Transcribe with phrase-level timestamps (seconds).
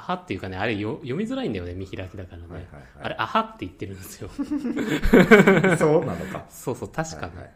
[0.00, 2.82] はっていうかねあれよ読みづらいんだよね見開きだからね、はいはいはい。
[3.02, 4.30] あれあはって言ってるんですよ。
[4.32, 6.44] あ そうなのか。
[6.48, 7.50] そうそう確かに、はいはい。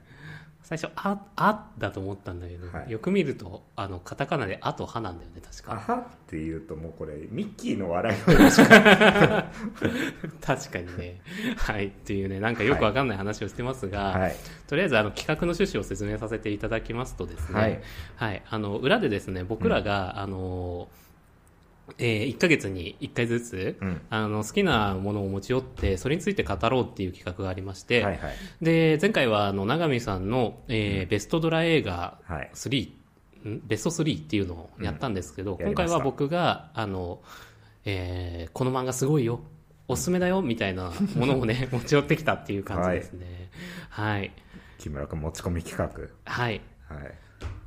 [0.63, 2.91] 最初ああだと思ったんだけど、はい。
[2.91, 5.73] よく見るとあのカタカナであとはなんだよね確か。
[5.87, 9.45] あはって言うともうこれミッキーの笑い声しか？
[10.41, 11.21] 確かにね。
[11.57, 11.89] はい。
[11.89, 14.37] っていうねなんかよくわかんない話をしてますが、はい。
[14.67, 17.81] とりあえずあの企画の趣旨を説明させていただきますとですね、はい。
[18.17, 18.43] はい。
[18.49, 20.89] あの裏でですね僕らが、あの
[21.99, 24.01] えー1ヶ月に1回ずつ、うん。
[24.11, 28.35] あの好きなものを持ち寄ってそれについて語ろうっていう企画がありまして、はいはい。
[28.63, 32.51] で前回はあの永見さんの、えーベストドラ映画はい。
[32.55, 32.89] 3、
[33.49, 33.61] ん？
[33.67, 35.67] ベスト3っていうのをやったんですけど、うん。
[35.67, 37.21] 今回は僕があの、
[37.85, 39.41] えーこの漫画すごいよ。
[39.89, 43.51] おすすめだよみたいなものをね 持ち寄ってきたっていう感じですね。
[43.91, 44.33] はい。
[44.79, 45.81] 木村君持ち込み企
[46.25, 46.61] はい。
[46.89, 47.13] 画はい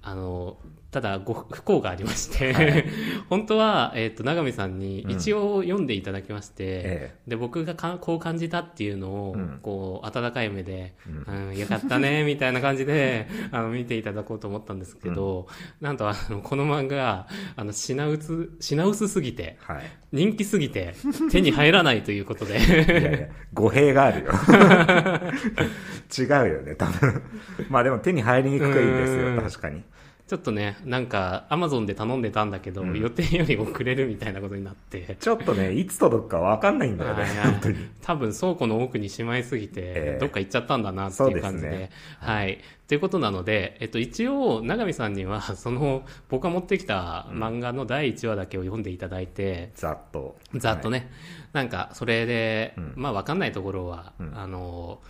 [0.06, 0.58] あの
[0.92, 2.86] ただご不幸がありまして、はい。
[3.30, 5.12] 本当は、えっと永見さんにうん。
[5.12, 9.60] 一応読んでいただきまして、えで僕がかこう感じたっていうのを、うん。
[9.62, 10.94] こう温かい目で、
[11.28, 15.48] ううんよかったね みたいな感じであの見ていただこうと思ったんですけど、
[15.82, 19.80] なんとあのこの漫画あの品薄品薄すぎてはい。
[20.14, 20.94] 人気すぎて
[21.30, 22.58] 手に入らないということで。
[22.58, 24.32] いやいや語弊があるよ
[26.18, 27.22] 違うよね多分。
[27.70, 29.36] まあでも手に入りにくいんですうん。
[29.36, 29.84] よ確かに。
[30.28, 33.00] ちょっとねなんかアマゾンで頼んでたんだけど、うん。
[33.00, 35.18] 予定より遅れるみたいなことになって。
[35.20, 37.52] ちょっとねいつ届くか分かんないんだよねはいはい。
[37.52, 37.78] 本当に。
[38.02, 40.20] 多分倉庫の奥にしまいすぎて、ええ。
[40.20, 41.70] どっか行っちゃったんだなっていう感じで。
[41.70, 41.90] そうですね。
[42.20, 42.60] はい。
[42.88, 50.38] ということなので、えっと、一応、永見さんには、 その、僕が持ってきた漫画の第1話だけを読んでいただいて、ざっと。
[50.56, 51.10] ざっとね、
[51.52, 52.94] なんか、それで、うん。
[52.96, 54.38] まあ、わかんないところは、うん。
[54.38, 55.02] あの、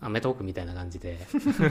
[0.00, 1.18] アメトークみたいな感じで、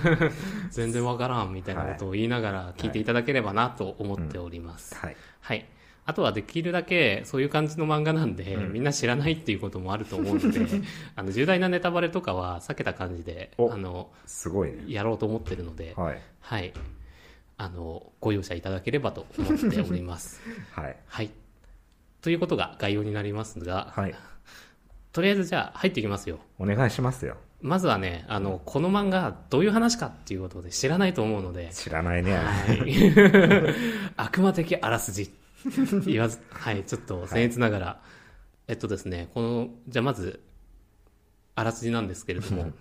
[0.70, 4.96] 全然わからんみたいなことを言いながら聞いていただければなと思っております。
[4.96, 5.66] はいはい。
[6.06, 10.66] あとはできるだけそういう感じの漫画なんで、うんみんな知らないっていうこともあると思うので、
[11.16, 16.74] あの重大なネタバレとかは避けた感じで、おあの、すごいねやろうと思ってるので、はいはい。
[17.58, 20.42] あの、ご容赦いただければと思っております。
[20.72, 21.30] はいはい。
[22.22, 24.16] ということが概要になりますが、はい
[25.12, 26.40] とりあえずじゃあ入っていきますよ。
[26.60, 32.36] お願いしますよまずはね、あの、この漫画どういう話かっていうことで知らないと思うので、知らないね。
[32.36, 32.94] はい。
[34.16, 35.34] 悪魔的あらすじ。
[36.06, 38.02] 言わず、 はい、ちょっと僭越ながら、
[38.68, 40.42] えっとですね、この、じゃあまず、
[41.56, 42.72] あらすじなんですけれども、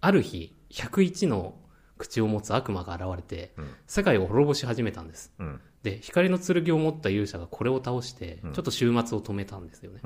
[0.00, 1.54] ある日、101の
[1.96, 3.70] 口を持つ悪魔が現れて、うん。
[3.86, 5.32] 世界を滅ぼし始めたんです。
[5.38, 5.60] うん。
[5.82, 8.52] で、光の剣を持った勇者がこれを倒して、うん。
[8.52, 10.00] ちょっと終末を止めたんですよね。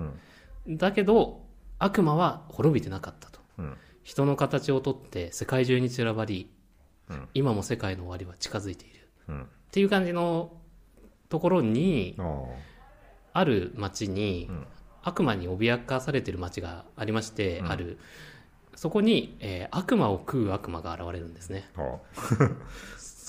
[0.66, 0.76] うん。
[0.78, 1.44] だけど、
[1.78, 3.31] 悪魔は滅びてなかった
[4.02, 6.50] 人の形をとって世界中に散らばり、
[7.08, 9.08] うん今も世界の終わりは近づいている。
[9.28, 10.52] うんっていう感じの
[11.28, 12.16] ところに、
[13.32, 14.66] ある町にうん
[15.04, 17.98] 悪魔に脅かされてる町がありまして、うんある。
[18.74, 21.70] そこに、えー悪魔を食う悪魔が現れるんですね。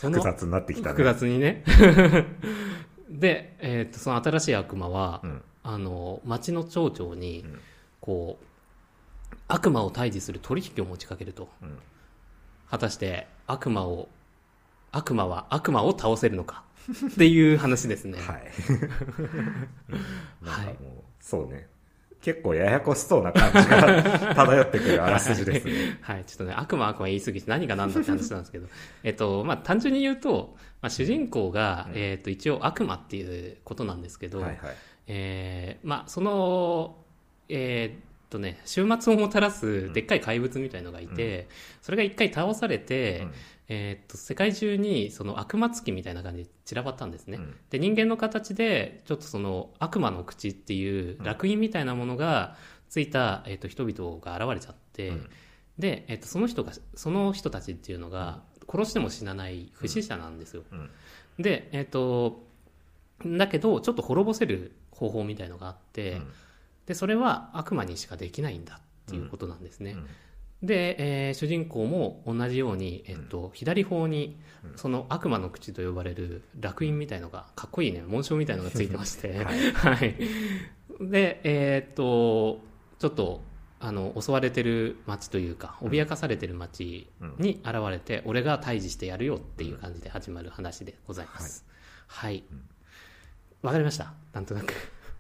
[0.01, 1.63] 複雑になってきた複ね雑にね。
[3.09, 7.59] で、えーと、その新しい悪魔は、うんあの、町の町長にうん、
[8.01, 8.45] こう、
[9.47, 11.49] 悪魔を退治する取引を持ちかけると。
[11.61, 11.77] うん。
[12.69, 14.09] 果たして悪魔を、
[14.91, 16.63] 悪魔は悪魔を倒せるのか？
[17.13, 18.19] っていう話ですね。
[18.19, 18.51] はい。
[20.43, 21.67] なんかもうそうね。
[22.21, 25.97] 結構ややこしそうな感じが 漂ってくるあらすじですね。
[26.01, 28.67] はい、ちょっとね、悪魔悪魔言い過ぎて何が何だって話なんですけど、
[29.03, 31.99] えっと、まあ、単純に言うと、まあ、主人公が、うん。
[31.99, 34.57] えっと、一応悪魔っていうことなんですけど、はいはい。
[35.07, 36.95] えーまあ、その、
[37.49, 37.99] えーっ
[38.33, 41.47] とね、終末をもたらすでっかい怪物みたいのがいて、
[41.81, 43.31] それが一回倒されて、うん。
[43.69, 47.37] えーっと、世界中にその悪魔つきみたいな感じで散らばったんですね。
[47.37, 47.55] うん。
[47.69, 52.57] で、人間の形で、ちょっとその悪魔の口っていう烙印みたいなものが
[52.89, 55.29] ついた、えーっと、人々が現れちゃって、うん。
[55.79, 60.63] で、えーっと、その人が、その人たちっていうのが、殺しても死なない不死者なんですよ。
[60.71, 60.89] うん。
[61.39, 62.43] で、えっ、と、
[63.25, 66.33] だけど、ちょっと滅ぼせる方法みたいのがあって、うん
[66.85, 69.91] で、それは悪魔にしかできないんだっていうことなんですね。
[70.61, 70.67] うん。
[70.67, 74.77] で、えー主人公も同じように、えっと、左方にう、ん。
[74.77, 79.71] その悪魔の口と呼ばれる烙印みたいのが、かっこいいね、紋章みたいのがついてまして、 はい。
[79.73, 80.15] はい。
[81.01, 82.61] で、えーっと、
[82.99, 83.43] ちょっと、
[83.79, 91.65] あの、襲われてる町というか、脅かされてる町に現れて、俺が退治してやるよっていう感じで始まる話でございます。
[92.07, 92.45] はい。
[93.61, 94.13] わ、かりました。
[94.31, 94.73] なんとなく。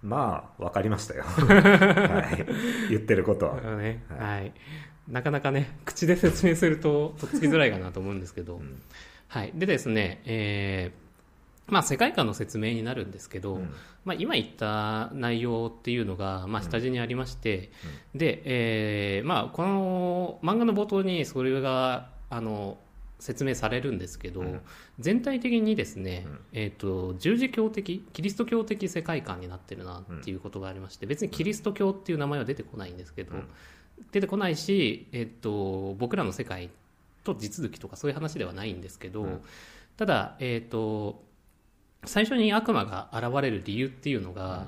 [0.03, 1.23] まあ、わかりましたよ。
[1.47, 2.45] はい。
[2.89, 3.61] 言ってることは。
[3.77, 4.53] ね、ははい。
[5.07, 8.81] なかなかね、口で説明すると、とっつきづらいかなと思うんですけど、ん
[9.29, 9.51] はい。
[9.55, 13.73] でですね、えー、まあ、世界観の説明になるんですけど、うん
[14.05, 17.71] まあ、今言った内容っていうのが、まあ、下地にありまして、
[18.13, 22.77] で、えーまあ、この漫画の冒頭にそれが、あの、
[23.23, 24.61] 説明されるんですけど、うん。
[24.99, 26.39] 全体的にですね、うん。
[26.51, 33.47] えっ、と、十字教的、キリスト教的世界観になってるなっていうことがありまして、別にキリスト教っていう名前は出てこないんですけど、うん。
[34.11, 36.69] 出てこないし、えっ、と、僕らの世界
[37.23, 39.41] と地続きとかそういう話ではないんですけど、うん。
[39.95, 41.23] ただ、えっ、と、
[42.03, 44.67] 最初に悪魔が現れる理由っていうのが、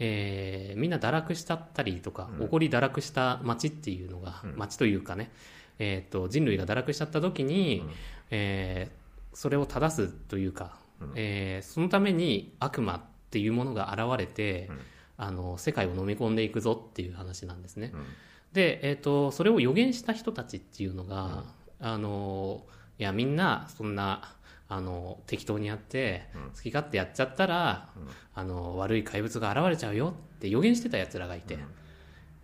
[0.00, 2.44] えーみんな堕落したったりとか、うん。
[2.46, 4.56] 起こり堕落した町っていうのが、うん。
[4.56, 5.30] 町というかね、
[5.78, 7.90] えー、と人類が堕落しちゃった時に、うん。
[8.30, 9.04] えー
[9.36, 11.12] それを正すというか、うん。
[11.16, 13.00] えーそのために悪魔っ
[13.30, 14.78] ていうものが現れて、うん。
[15.16, 17.90] あの世界を飲み込んでいくぞっていう話なんですね。
[17.94, 18.04] うん。
[18.52, 21.44] で、えー、とそれを予言した人たちっていうのが、
[21.80, 22.64] あの
[22.98, 24.36] いやみんなそんな
[24.68, 26.50] あの適当にやって、うん。
[26.50, 28.08] 好き勝手やっちゃったら、うん。
[28.34, 31.60] あの悪い怪物が現れちゃうよって予言してたやつらがいて、うん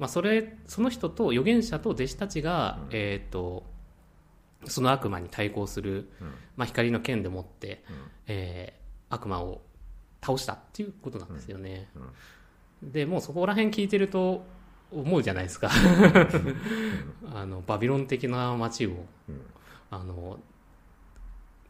[0.01, 2.89] まあ、それその人と預言者と弟子たちが、うん。
[2.91, 3.65] えー、と
[4.65, 6.27] その悪魔に対抗する、うん。
[6.57, 7.97] まあ、光の剣でもって、うん。
[8.27, 8.81] えー
[9.11, 9.61] 悪魔を
[10.25, 11.89] 倒したっていうことなんですよね、
[12.83, 12.93] うん。
[12.93, 14.45] でもうそこら辺聞いてると
[14.93, 15.71] 思うじゃないですか。
[17.35, 18.91] あのバビロン的な街を
[19.29, 19.41] うん。
[19.91, 20.39] あの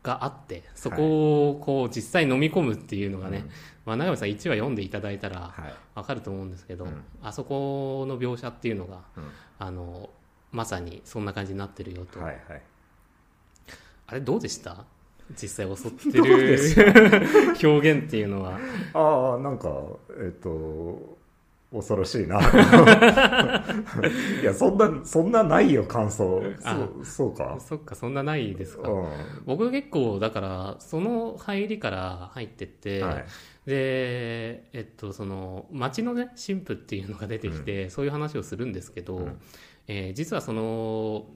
[0.03, 3.51] があってそこをこう実際飲み込むっていうのがね、うん。
[3.87, 5.75] まあ、長見さん1話読んでいただいたらはい。
[5.95, 7.03] わかると思うんですけど、うん。
[7.23, 9.25] あそこの描写っていうのがうん。
[9.59, 10.11] あの
[10.53, 12.63] まさにそんな感じになってるよと、はいはい。
[14.07, 14.85] あれどうでした？
[15.41, 16.59] 実際襲ってる
[17.63, 18.59] 表現っていうのは。
[18.95, 19.71] ああなんか
[20.19, 21.19] えっ、と
[21.73, 22.41] 恐ろしいな。
[24.43, 26.43] いやそんなそんなないよ感想。
[26.65, 27.57] あそうそうか。
[27.61, 28.91] そっかそんなないですか。
[28.91, 29.09] うん。
[29.47, 33.25] 僕結構だからその入りから入ってって、はい。
[33.67, 39.41] でえっとその町のね神父っていうのが出てきて、そういう話をするんですけど、うん。
[39.87, 41.27] えー実はその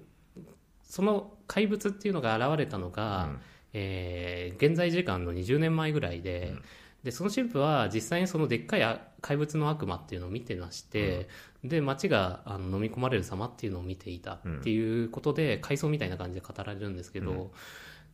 [0.82, 3.38] その怪物っていうのが現れたのが、うん。
[3.72, 6.62] えー現在時間の20年前ぐらいで,、うん
[7.04, 11.28] でその神父は実際にそのでっかいあ怪物の悪魔っていうのを見てまして、
[11.62, 17.50] で町があの飲み込まれる様っていうのを見ていたっていうことで、回想みたいな感じで語られるんですけど、うん。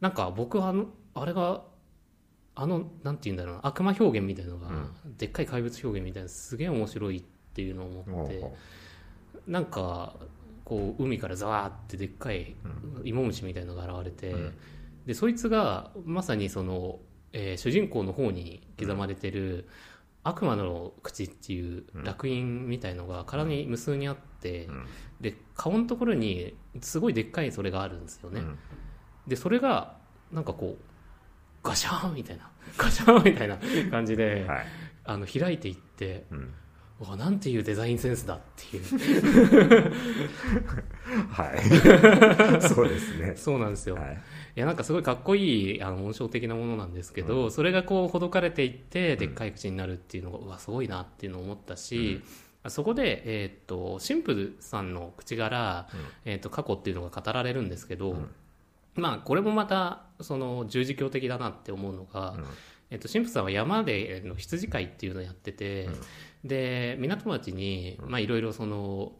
[0.00, 1.62] なんか僕はあのあれが
[2.56, 4.68] あのなんて言うんだろうな悪魔表現みたいなのが、
[5.18, 7.22] でっかい怪物表現みたいなすげえ面白いっ
[7.54, 8.50] ていうのを思って、おう
[9.46, 10.16] なんか
[10.64, 12.56] こう海からザワーってでっかい
[13.04, 14.54] 芋虫みたいなのが現れて、うん。
[15.06, 16.98] でそいつがまさにその、
[17.32, 19.68] えー主人公の方に刻まれてる
[20.22, 24.86] 悪魔の口っていう烙印みたいのが体に無数にあって、うん。
[25.20, 28.58] で顔のところにすごいでっかいそれがあるんですよね、うん。
[29.26, 29.96] でそれが
[30.32, 30.82] なんかこう
[31.62, 33.58] ガシャーンみたいなガシャーンみたいな
[33.90, 34.66] 感じで、はい。
[35.04, 36.38] あの開いていってうん。
[36.38, 36.40] う
[37.00, 38.84] わなんていうデザインセンスだっていう。
[41.30, 41.54] は
[42.60, 42.60] い。
[42.68, 43.34] そうですね。
[43.36, 44.22] そうなんですよ、はい。
[44.56, 52.20] いやなんかすごいかっこいいあの紋章的なものなんですけど、それがこうほどかれていってでっかい口になるっていうのが、うわすごいなっていうのを思ったし、
[52.68, 55.88] そこで、えーっと神父さんの口から、
[56.26, 58.14] えーっと過去っていうのが語られるんですけど、
[58.94, 62.44] まあこれもまたその十字教的だなって思うのが、うん
[62.90, 65.88] えっと、神父さんは山での羊飼いっていうのをやってて、
[66.44, 69.12] で港町にまあいろいろその、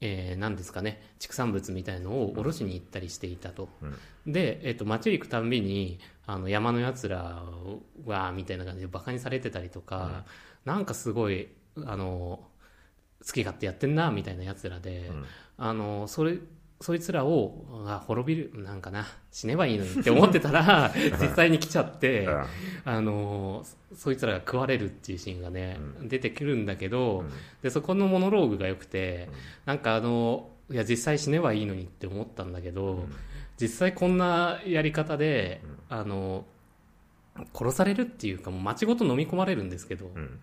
[0.00, 3.68] えー、何ですかね畜産物みたいのを卸しに行ったりしていたと、
[4.26, 7.42] で、えっと、町行くたんびにあの山のやつら
[8.04, 10.24] はみたいな感じでバカにされてたりとか、
[10.64, 11.48] なんかすごい
[11.84, 12.40] あの
[13.26, 15.10] 好き勝手やってんなみたいなやつらで、
[15.56, 16.38] あのそれ
[16.84, 22.44] そいつらをあ滅びるなんかな死ねばいいのにって思ってたら 実際に来ちゃって、うん。
[22.84, 27.24] あのそそいつらが食われるっていうシーンがね、出てくるんだけど、
[27.62, 29.30] でそこのモノローグが良くて、
[29.64, 33.06] なんかあのいや実際死ねばいいのにって思ったんだけど、
[33.58, 36.44] 実際こんなやり方で、あの
[37.54, 40.38] 殺されるっていうかもう街ごと飲み込まれるんですけど、ん。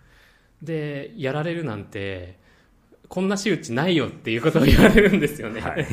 [0.63, 2.39] でやられるなんて
[3.08, 5.62] こんな仕打ちないよっていうことを言われるんですよね。
[5.62, 5.86] はい。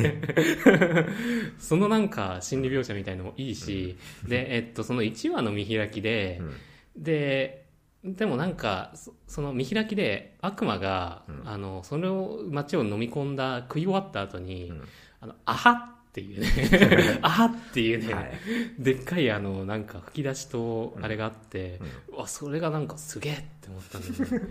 [1.59, 3.97] そのなんか心理描写みたいのもいいし、
[4.27, 6.41] で、えっと、その1話の見開きで、
[6.95, 7.65] で、
[8.03, 14.83] でもなんかそその見開きで悪魔が、あのそれを街を飲み込んだ食い終わった後に、うん。
[15.21, 17.19] あのアハっていうね。
[17.21, 18.31] アハっていうね、はい。
[18.79, 24.49] でっかいあのなんか吹き出しとあれがあって、うわそれがなんかすげえって思ったんだよね、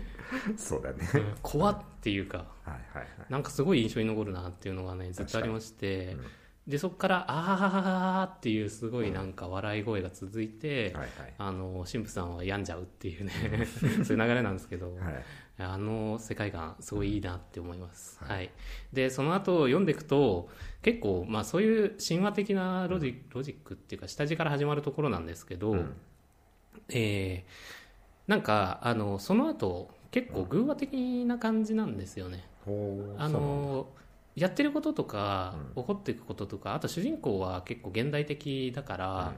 [0.57, 0.97] そうだね。
[1.13, 3.07] うん怖っていうかはいはいはい。
[3.29, 6.25] なんかすごい印象に残るなっていうのがねずっとありまして、うん
[6.69, 11.09] でそこから「あー」っていうすごいなんか笑い声が続いて、はい
[11.39, 13.31] あの神父さんは病んじゃうっていうね
[14.05, 15.03] そういう流れなんですけど、はい。
[15.03, 15.23] はい。
[15.61, 18.51] あの世界観すごいいいなって思います、はいはい
[18.93, 20.49] でその後読んでいくと
[20.81, 25.93] 結構、まあ、そういう神話的なロジ,、ロジックっていうか下地から始まるところなんですけど、うん
[26.89, 27.78] えー
[28.29, 32.45] なんかあのその後結構偶話的な感じなんですよね、
[33.17, 33.87] あの
[34.35, 39.33] やってることとか、う起こっていくこととかあと主人公は結構現代的だから、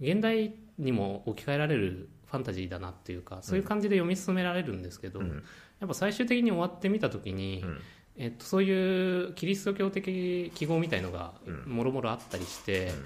[0.00, 5.42] 現代にも置き換えられるファンタジーだなっていうかそういう感じで読み進められるんですけど、うん。
[5.80, 7.80] やっぱ最終的に終わってみた時に、うん。
[8.16, 11.74] えっと、そういうキリスト教的記号みたいのがうん。
[11.74, 13.04] もろもろあったりして、うん。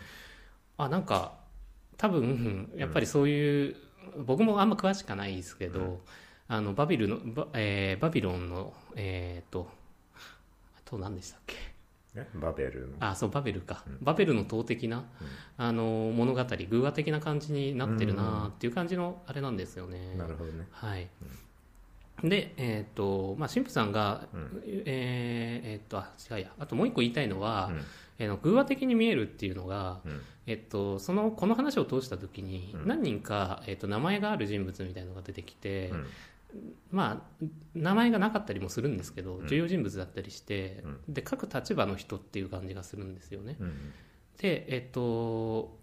[0.85, 1.33] あなんか
[1.97, 3.77] 多分やっぱりそういう、
[4.19, 5.99] 僕もあんま詳しくはないですけど、うん。
[6.49, 9.69] あのバビルのバ,、えーバビロンのえーっと
[10.77, 11.55] あと何でしたっけ？
[12.15, 12.97] ねバベルの？
[12.99, 13.99] あそうバベルか、うん。
[14.03, 15.05] バベルの塔的な、
[15.57, 20.17] あの物語偶話的な感じになってるなっていう感じのあれなんですよね。
[20.17, 20.67] なるほどね。
[20.73, 21.09] はい、
[22.25, 24.63] で、えっとまあ、神父さんが、うん。
[24.67, 26.51] えーえっとあ違うや。
[26.59, 27.81] あともう一個言いたいのは、うん
[28.21, 30.21] えーの偶話的に見えるっていうのが、うん。
[30.47, 32.89] えっと、そのこの話を通した時にうん。
[32.89, 36.07] 何人か、えっと、名前がある人物みたいのが出てきて、うん。
[36.91, 39.49] まあ、名前がなかったりもするんですけど、うん。
[39.49, 43.57] 重要人物だったりして、で各立場の人っていう感じがするんですよね。
[43.59, 43.93] うん
[44.39, 45.79] でえっと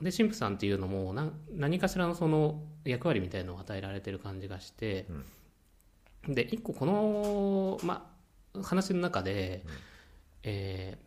[0.00, 5.06] で神父さんっていうのもな何かしらのその役割みたいのを与えられてる感じがして、
[6.28, 8.10] で一個この、ま、
[8.62, 9.64] 話の中で、
[10.42, 11.03] えー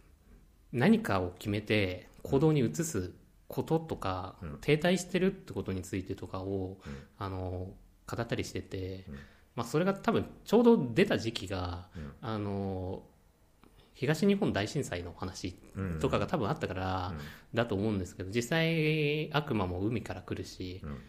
[0.73, 3.13] 何かを決めて行動に移す
[3.47, 4.57] こととか、うん。
[4.61, 6.97] 停滞してるってことについてとかを、うん。
[7.17, 7.71] あの
[8.05, 9.15] 語ったりしてて、うん。
[9.55, 12.13] まあ、それが多分ちょうど出た時期が、うん。
[12.21, 13.03] あの
[13.97, 17.13] 東日本大震災の話うんとかが多分あったから
[17.55, 20.99] だと思うんですけど実際悪魔も海から来るしうん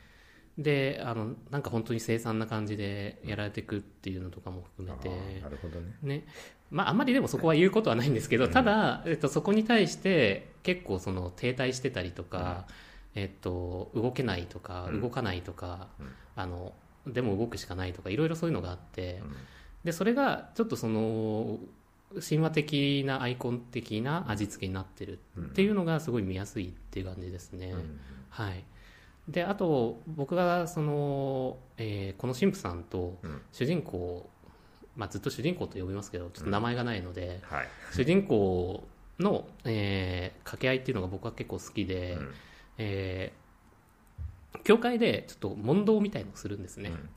[0.58, 5.08] であのなんか本当に凄惨な感じでやられていくっていうのとかも含めて。
[5.40, 5.86] なるほどね。
[6.02, 6.24] ね。
[6.70, 8.50] まああんまりでもそこは言うことはないんですけどうん。
[8.50, 12.66] ただ、えっと、そこに対して結構その停滞してたりとか、
[13.14, 15.00] えっと、動けないとかうん。
[15.00, 16.12] 動かないとか、うん。
[16.34, 16.74] あの
[17.06, 19.36] でも動くしかないとかいろいろそういうのがあって、うん。
[19.84, 21.60] でそれがちょっとその
[22.14, 27.70] 神話的なアイコン的な味付けになってるっていうのがすごい見やすいっていう感じですね。
[27.70, 28.00] うん。
[28.30, 28.64] はい、
[29.28, 33.42] であと僕がその、えーこの神父さんとうん。
[33.52, 34.28] 主人公、
[34.96, 37.68] まあ、ずっと主人公と呼びますけどちょっと名前がないので、はい。
[37.92, 38.88] 主人公
[39.20, 42.30] の、えー掛け合いっていうのが僕は結構好きで、うん。
[42.78, 43.48] えー
[44.64, 46.90] 教会でちょっと問答みたいのをするんですね。
[46.90, 47.08] うん。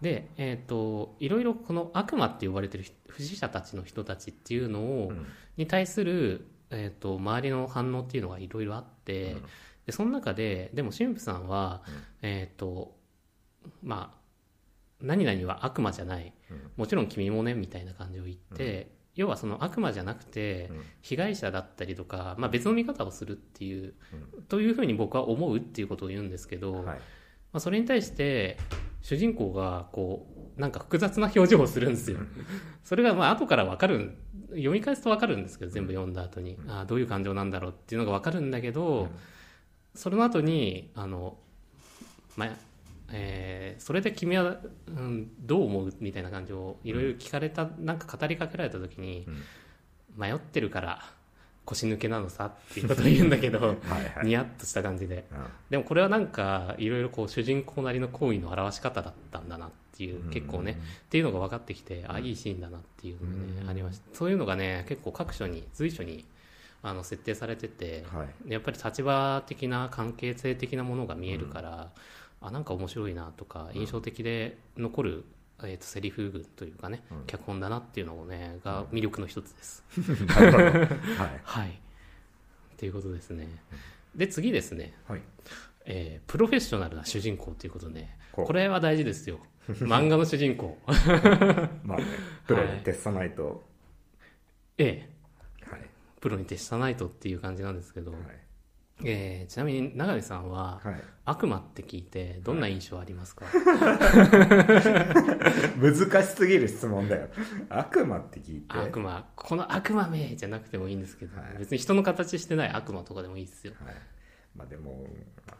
[0.00, 5.26] で、えー、といろいろこの悪魔って呼ばれてる不死者たちの人たちっていうのを、うん。
[5.56, 9.42] に対する、えー、と周りの反応っていうのがいろいろあって、うん
[9.86, 12.28] でその中ででも神父さんは、うん。
[12.28, 12.96] えっ、と
[13.82, 14.22] まあ
[15.00, 16.32] 何々は悪魔じゃない。
[16.50, 16.70] うん。
[16.76, 20.82] もちろん君もねみたいな感じを言って、要はその悪魔じゃなくて、うん。
[21.02, 23.94] 被害者だったりとか、まあ、別の見方をするっていう、
[24.38, 27.00] うというふうに僕は思うっていうことを言うんですけど、はい。
[27.52, 28.56] まあ、それに対して
[29.02, 32.18] 主人公がこうなんか複雑な表情をするんですよ。
[32.82, 34.16] それがまあ後から分かる
[34.50, 39.08] 読み返すと分かるんですけど全部読んだ後に、ああどういう感情なんだろうっていうのが分かるんだけど、
[39.94, 41.36] それの後にあの、
[42.36, 42.50] まあ
[43.12, 49.42] えーそれで君は、うん、どう思うみたいな感じをいろいろ聞かれた、なんか語りかけられた時に、うん。
[50.16, 51.02] 迷ってるから
[51.64, 53.78] 腰抜けなのさっていうことを言うんだけど はい
[54.14, 54.26] はい。
[54.26, 55.24] ニヤッとした感じで。
[55.30, 55.38] うん。
[55.70, 63.70] でもこれはなんかいろいろこう主人公なりの行為の表し方だったんだなっていう結構ねっていうのが分かってきてあいいシーンだなっていうのがねうん。
[63.70, 64.04] ありました。
[64.14, 66.24] そういうのがね結構各所に随所に
[66.82, 68.52] あの設定されててはい。
[68.52, 71.90] やっぱり立場的な関係性的なものが見えるから
[72.40, 75.24] あなんか面白いなとか印象的で残る
[75.62, 79.84] えーとセリフ群というかねうん脚本だなっていうのをねが魅力の一つです。
[80.28, 80.52] はい。
[81.44, 81.72] はいっ
[82.76, 83.46] ていうことですね
[84.16, 85.22] で次ですねはい。
[85.84, 89.38] えープロフェッショナルな主人公ということで、これは大事ですよ。
[89.68, 90.78] 漫画の主人公。
[91.84, 92.04] まあね、
[92.46, 93.62] プロに徹さないと。
[94.78, 95.11] ええ、はい。
[96.22, 98.20] プロに徹したないとっていう感じなんですけど、はい。
[99.04, 100.94] えーちなみに永見さんは、はい。
[101.24, 103.44] 悪魔って聞いてどんな印象ありますか、
[105.80, 107.28] 難しすぎる質問だよ。
[107.68, 108.66] 悪魔って聞いて。
[108.78, 113.94] 悪魔この悪魔めじゃなくてもいいんですけど、はい別に人の形してない悪魔とかでもいいですよはい。
[114.56, 115.06] まあでも、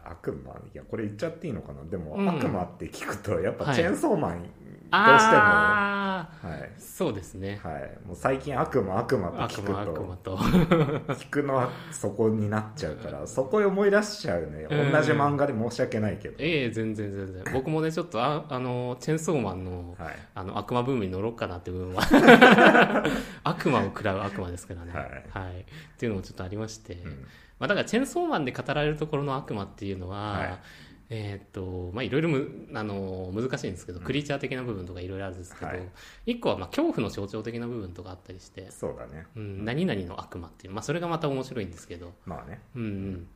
[0.04, 4.44] 悪魔、いや、これ言っちゃっていいのかなでも、うん悪魔って聞くと、やっはいぱチェーンソーマン、
[4.92, 6.28] どうしても、は
[6.62, 6.70] い。
[6.78, 7.58] そうですね。
[7.62, 8.06] はい。
[8.06, 10.36] もう最近悪魔、悪魔って悪聞くと、魔悪魔と。
[11.16, 14.66] 聞くのはそこになっちゃうから、そこを思い出しちゃうね。
[14.70, 14.92] うん。
[14.92, 16.34] 同じ漫画で申し訳ないけど。
[16.38, 17.44] ええ全然全然。
[17.54, 20.16] 僕もねちょっとあ あのチェーンソーマンのはい。
[20.34, 22.02] あの悪魔ブームに乗ろうかなって部分は。
[23.44, 24.92] 悪魔を食らう悪魔ですからね、
[25.30, 25.60] はい。
[25.60, 25.64] っ
[25.96, 27.26] ていうのもちょっとありまして、うん。
[27.58, 30.58] まあ、だからチェーンソーマンで語られるところの悪魔っていうのは、はい
[31.14, 35.80] えーっとまあいろいろむあの難しいんですけど、クリーチャー的な部分とかいろいろあるんですけど、はい。
[36.24, 39.26] 一個はまあ恐怖の象徴的な部分とかあったりして、そうだね。
[39.36, 42.62] うん、何々の悪魔っていう、まあ、それがまた面白いんですけど、まあね。
[42.74, 43.28] うんうん、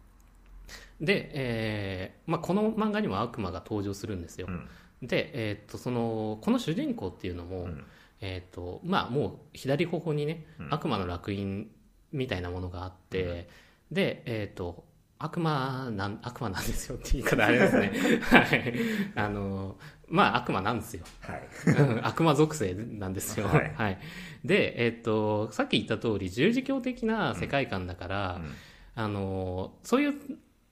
[1.02, 5.06] で、えーまあ、この漫画にも悪魔が登場するんですよ、うん。
[5.06, 7.84] で、えーっとそのこの主人公っていうのも、うん。
[8.22, 10.72] えーっとまあ、もう左頬にね、うん。
[10.72, 11.70] 悪魔の烙印
[12.12, 13.50] みたいなものがあって、
[13.92, 14.85] で、えーっと
[15.18, 18.74] 悪魔なん悪魔なんですよって言い方あれですね はい
[19.14, 19.76] あの
[20.08, 21.48] まあ悪魔なんですよはい。
[21.66, 23.46] うん悪魔属性なんですよ。
[23.46, 23.98] ははい
[24.44, 24.46] い。
[24.46, 28.52] で、えっと、さっき言った通り、十字教的な世界観だから、うん
[28.94, 30.14] あの、そういう、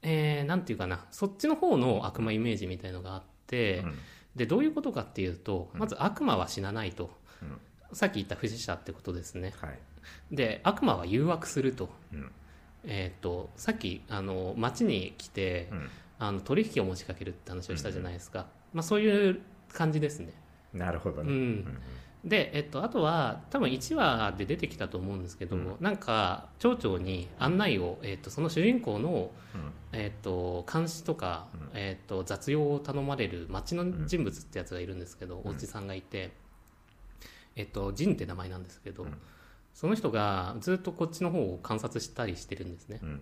[0.03, 3.99] えーなんていうかな、そっちの方の悪魔イメージみたいのがあって、うん
[4.37, 7.11] で、どういうことかっていうと、うんまず悪魔は死なないと。
[7.43, 7.59] うん
[7.93, 9.53] さっき言った不死者ってことですね。
[9.61, 9.79] はい。
[10.33, 11.91] で、悪魔は誘惑すると。
[12.13, 12.31] うん。
[12.87, 15.89] えっと、さっき、あの、街に来て、うん。
[16.19, 18.47] あの取引を持ちかけるって話をしたじゃないですか。
[18.73, 19.41] まあ、そういう
[19.73, 20.33] 感じですね。
[20.73, 21.33] なるほどね。
[21.33, 21.79] うん
[22.25, 36.33] で、えっと、あとは多分1話で出てきたと思うんですけど、うんなんか町長に案内を、えっと、その主人公の、うんえっと、監視とか、うんえっと、雑用を頼まれる町の人物ってやつがいるんですけど、うんおじさんがいて、
[37.57, 39.19] えっと、ジンって名前なんですけど、うん
[39.75, 43.01] その人がずっとこっちの方を観察したりしてるんですね。
[43.03, 43.21] うん。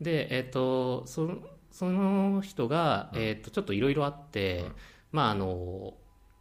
[0.00, 1.38] で、えっと、その
[1.70, 3.22] その人が、うん。
[3.22, 4.72] えっと、ちょっといろいろあって、うん。
[5.12, 5.94] まああの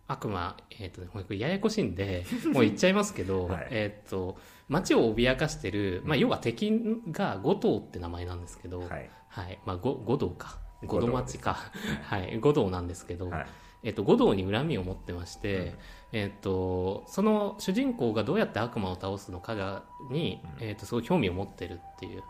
[0.08, 3.68] 悪魔、えっとね、ややこしいんで もう言っちゃいますけど、はい。
[3.72, 4.38] えっと
[4.70, 6.72] 街を脅かしてる、まあ、要は敵
[7.12, 9.10] が五島って名前なんですけど、はい。
[9.28, 9.60] はい。
[9.66, 10.58] まあ、五五道か。
[10.84, 11.58] 五五道道町か、
[12.04, 13.48] はい、五道なんですけど、はい。
[13.84, 15.76] えっと、五道に恨みを持ってまして、
[16.14, 20.68] えっと、その主人公がどうやって悪魔を倒すのかがに、うん。
[20.68, 22.24] えっと、すごい興味を持ってるっていう。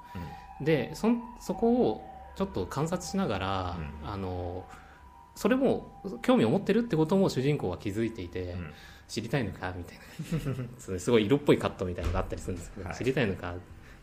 [0.62, 4.66] でそんそこをちょっと観察しながら、うあの
[5.36, 8.74] それも興味を持ってるってことも主人公は気づいていて、うん。
[9.08, 10.98] 知りたいのかみたいな。
[11.00, 12.98] すごい色っぽいカットみたいなのがあったりするんですけど、はい。
[12.98, 13.54] 知りたいのか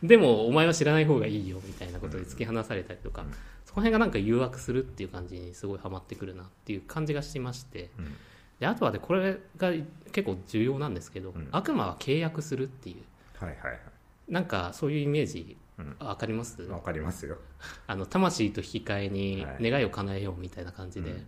[0.03, 3.31] でもお前は知らない方がいいよみたいなことで突き放されたりとか、うん。
[3.65, 7.89] そこら辺がなんか誘惑するっていう感じにすごいハマってくるなっていう感じがしまして。
[7.99, 8.15] うん。
[8.59, 9.71] であとはでこれが
[10.11, 11.47] 結構重要なんですけど、うん。
[11.51, 13.43] 悪魔は契約するっていう。
[13.43, 13.79] はいはいはい。
[14.27, 15.95] なんかそういうイメージうん。
[15.99, 17.37] わかります、わかりますよ。
[17.85, 19.71] あの魂と引き換えにはい。
[19.71, 21.25] 願いを叶えようみたいな感じで、うん。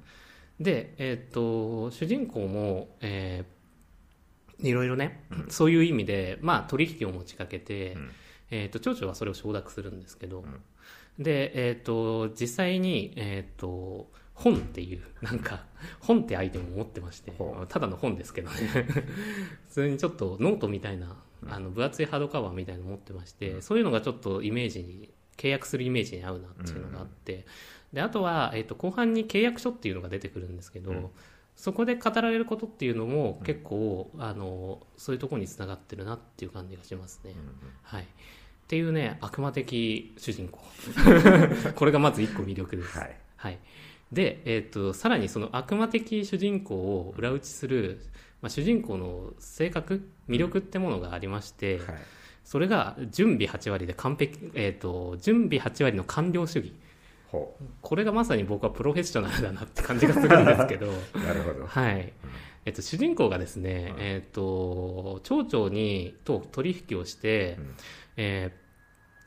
[0.60, 3.54] で、えーっと主人公も、えー
[4.60, 8.12] いろいろね、そういう意味で、まあ、取引を持ちかけて、うん
[8.54, 10.46] えーっと町長はそれを承諾するんですけど、
[11.18, 15.66] で、えーっと実際に、えーっと本っていう なんか
[16.00, 17.68] 本ってアイテムを持ってましてほう。
[17.68, 18.56] ただの本ですけどね。
[19.68, 27.46] 普通にちょっとノートみたいなあの分厚いハードカバーみたいなの持ってまして、そういうのがちょっとイメージに契約するイメージに合うなっていうのがあって、
[27.92, 31.10] であとは、えー、と後半に契約書っていうのが出てくるんですけど、うん。
[31.56, 37.36] そこで語られることっていうのも結構、あのそういうところにつながってるなっていう感じがしますね。
[37.84, 38.08] はい、
[38.64, 40.60] っていうね悪魔的主人公
[41.76, 42.98] これがまず一個魅力です。
[42.98, 43.18] はい。
[43.36, 43.60] はい、
[44.12, 48.02] で、えー、とさらにその悪魔的主人公を裏打ちする、
[48.42, 51.98] まあ、主人公の性格魅力ってものがありまして、はい。
[52.44, 56.74] それが準備8割で完璧、えー、と準備8割の完了主義
[57.32, 60.92] ほこれがまさに僕はプロフェッショナルだなって感じがするんですけどう。
[61.20, 61.66] なるほど。
[61.66, 62.14] はい、
[62.66, 67.76] えっと、主人公がですね、うんえっと町長にと取引をして、うん。
[68.18, 68.64] えー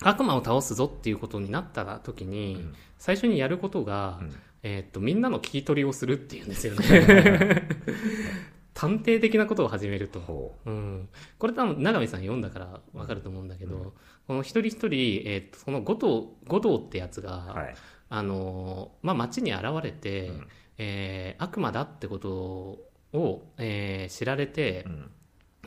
[0.02, 2.74] 悪魔を倒すぞっていうことになった時に、うん。
[2.98, 4.34] 最初にやることが、うん。
[4.62, 7.68] えっとみんなの聞き取りをするっていうんですよね。
[8.74, 10.70] 探偵的なことを始めると、ほう。
[10.70, 13.92] ん、これ多分永見さん読んだから分かると思うんだけど、うん。
[14.26, 17.58] この一人一人、えっとその五道五道ってやつが、う。
[17.58, 17.74] はい。
[18.08, 20.48] あのまあ、街に現れて、うん。
[20.78, 25.10] えー悪魔だってことを、えー知られてう、ん。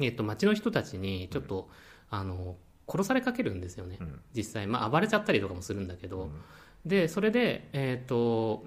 [0.01, 1.69] えー、と街の人たちにちょっと、
[2.09, 2.55] あの
[2.89, 4.19] 殺されかけるんですよね、うん。
[4.33, 6.31] 実際、まあ、暴れちゃったりとかもするんだけど、うん。
[6.85, 8.65] でそれで、えー、と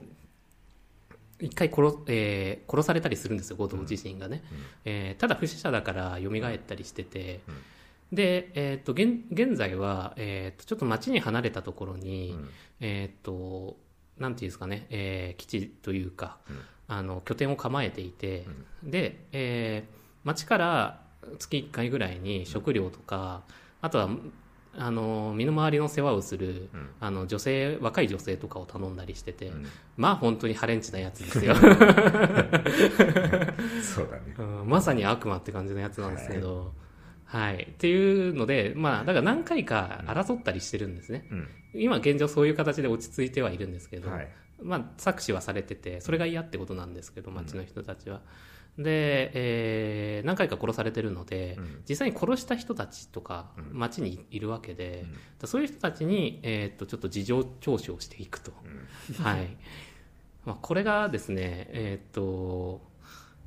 [1.41, 4.45] 一回殺,、えー殺されたりするんですよ、五道自身がね、
[4.85, 7.41] えーただ不死者だから蘇ったりしてて、
[8.13, 12.49] で、えー、と現現在は、えー、とちょっと町に離れたところに、うん。
[12.81, 13.77] えっ、と
[14.19, 16.61] なんていうんですかね、えー基地というか、うん
[16.93, 18.47] あの拠点を構えていて、
[18.83, 21.01] で、えー町から
[21.39, 23.43] 月1回ぐらいに食料とか、
[23.81, 24.09] あとは
[24.77, 26.89] あの身の回りの世話をする、うん。
[27.01, 29.67] あの女性若い女性とかを頼んだりしてて、うん。
[29.97, 31.69] まあ本当にハレンチなやつですよ、 そう
[34.11, 34.35] だね。
[34.39, 36.73] うんまさに悪魔って感じのやつなんですけど、
[37.25, 37.69] はい。
[37.71, 41.49] っていうのでまあだから何回か争ったりしてるんですね、うん。
[41.75, 44.29] 今現状そういう形で落ち着いてはいるんですけど、はい
[44.65, 48.21] まあ、搾取はされててそれが嫌ってことなんですけど町の人たちは。
[48.79, 51.83] で、えー何回か殺されてるので、うん。
[51.87, 53.79] 実際に殺した人たちとかうん。
[53.79, 55.15] 町にいるわけで、うん。
[55.39, 58.53] だそういう人たちに、えーっとちょっと事情聴取をしていくと。
[58.65, 59.25] うん。
[59.25, 59.57] はい。
[60.47, 62.81] まあ、これがですね、えーっと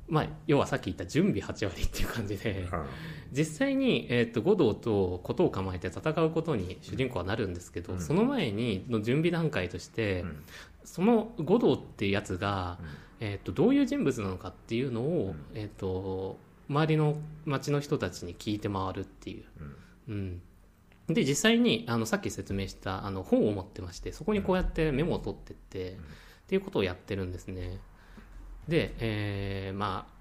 [0.08, 2.84] まあ、要はさっき言った準備8割っていう感じで、あ
[3.32, 8.00] 実際に、えー、と五道と事を構えて戦うことに主人公はなるんですけど、うん。
[8.00, 10.44] その前にの準備段階として、うん。
[10.84, 12.78] その五道っていうやつが、
[13.18, 16.38] えー、とどういう人物なのかっていうのを、えー、と
[16.68, 19.44] 周りの町の人たちに聞いて回るっていう。
[20.08, 20.42] うん。
[21.08, 25.98] うん、で実際にあのさっき説明したあの本を持ってましてそこにこうやってメモを取ってって、
[26.46, 27.78] っていうことをやってるんですね
[28.68, 30.16] で、えーまあ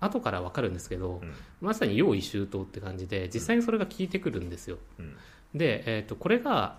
[0.00, 1.32] 後から分かるんですけど、うん。
[1.60, 4.78] まさに用意周到って感じで実際にそれが効いてくるんですよ。
[4.98, 5.16] うん。
[5.54, 6.78] で、えー、とこれが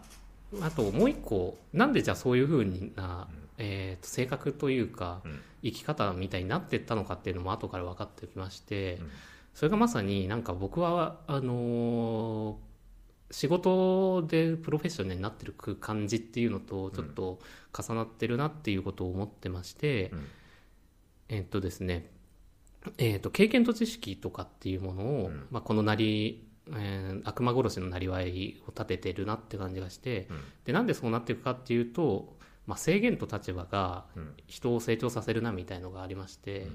[0.62, 2.66] あともう一個なんでじゃあそういうふう
[2.96, 5.40] な、えー、と性格というかうん。
[5.64, 9.10] 生き方みたいになっていったのかっていうのも後から分かってきまして、うん。
[9.56, 12.68] それがまさになんか僕はあのー
[13.30, 17.40] 仕事でプロフェッショナルになってる感じっていうのとちょっと
[17.78, 20.28] 重なってるなっていうことを思ってまして、うん
[21.30, 22.10] えっとですね、
[22.98, 25.48] えっと経験と知識とかっていうものを、うん。
[25.52, 30.42] まあ、このなり、えー悪魔殺しのなりわいを立ててるなって感じがして、うん。
[30.66, 32.36] でなんでそうなっていくかっていうと、
[32.66, 34.34] まあ、制限と立場がうん。
[34.48, 36.68] 人を成長させるなみたいのがありまして、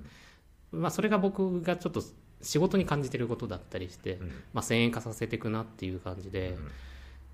[0.70, 2.02] まあ、それが僕がちょっと
[2.42, 4.28] 仕事に感じてることだったりして、うん。
[4.52, 6.56] まあ、先鋭化させていくなっていう感じで、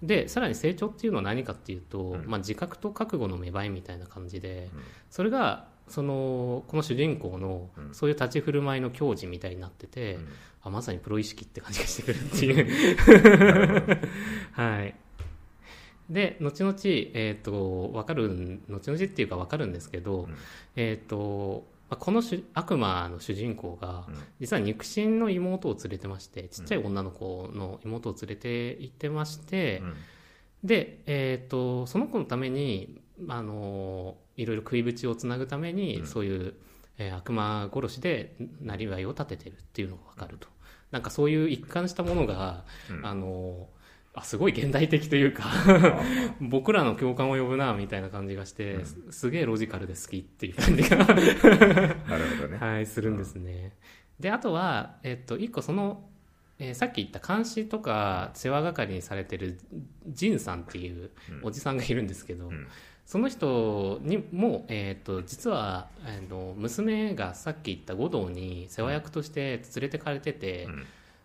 [0.03, 0.07] うん。
[0.07, 2.27] でさらに成長っていうのは何かっていうと、うん。
[2.27, 4.83] まあ、自覚と覚悟の芽生えみたいな感じで、うん。
[5.11, 7.95] それがそのこの主人公のうん。
[7.95, 10.29] そういう立ち振る舞いの矜持みたいになってて、うん。
[10.63, 13.99] あまさにプロ意識って感じがしてくるっていう。
[14.53, 14.95] はい。
[16.11, 20.35] で後々、えー、と分かる後々っていうか分かるんですけど、うん。
[20.77, 24.15] えー、とまあこの主悪魔の主人公がうん。
[24.41, 29.95] 実は肉親の妹を連れてましてちっちゃい女の子の妹を連れて行ってまして、うん。
[30.65, 36.07] で、えー、とその子のためにあのいろいろ食いぶちをつなぐために、うん。
[36.07, 36.55] そういう、
[36.99, 40.49] えー悪魔殺しでなりわいを立ててるっていうのが分かると、
[40.91, 43.07] なんかそういう一貫したものが、うん。
[43.07, 43.69] あの
[44.15, 45.45] あすごい現代的というか
[46.41, 48.87] 僕らの共感を呼ぶなみたいな感じがして、うん。
[48.87, 51.25] すすげえロジカルで好きっていう感じが なる
[52.37, 52.59] ほどね。
[52.61, 53.77] はい、するんですね。
[54.19, 56.09] で、あとは、えっと、一個その、
[56.59, 59.61] えーさっき言った監視とか世話係にされてる
[60.09, 61.41] ジンさんっていううん。
[61.45, 62.67] おじさんがいるんですけど、うん
[63.09, 70.69] その人にも、えっと、実は、あの娘がさっき言った五道に世話役として連れてかれてて、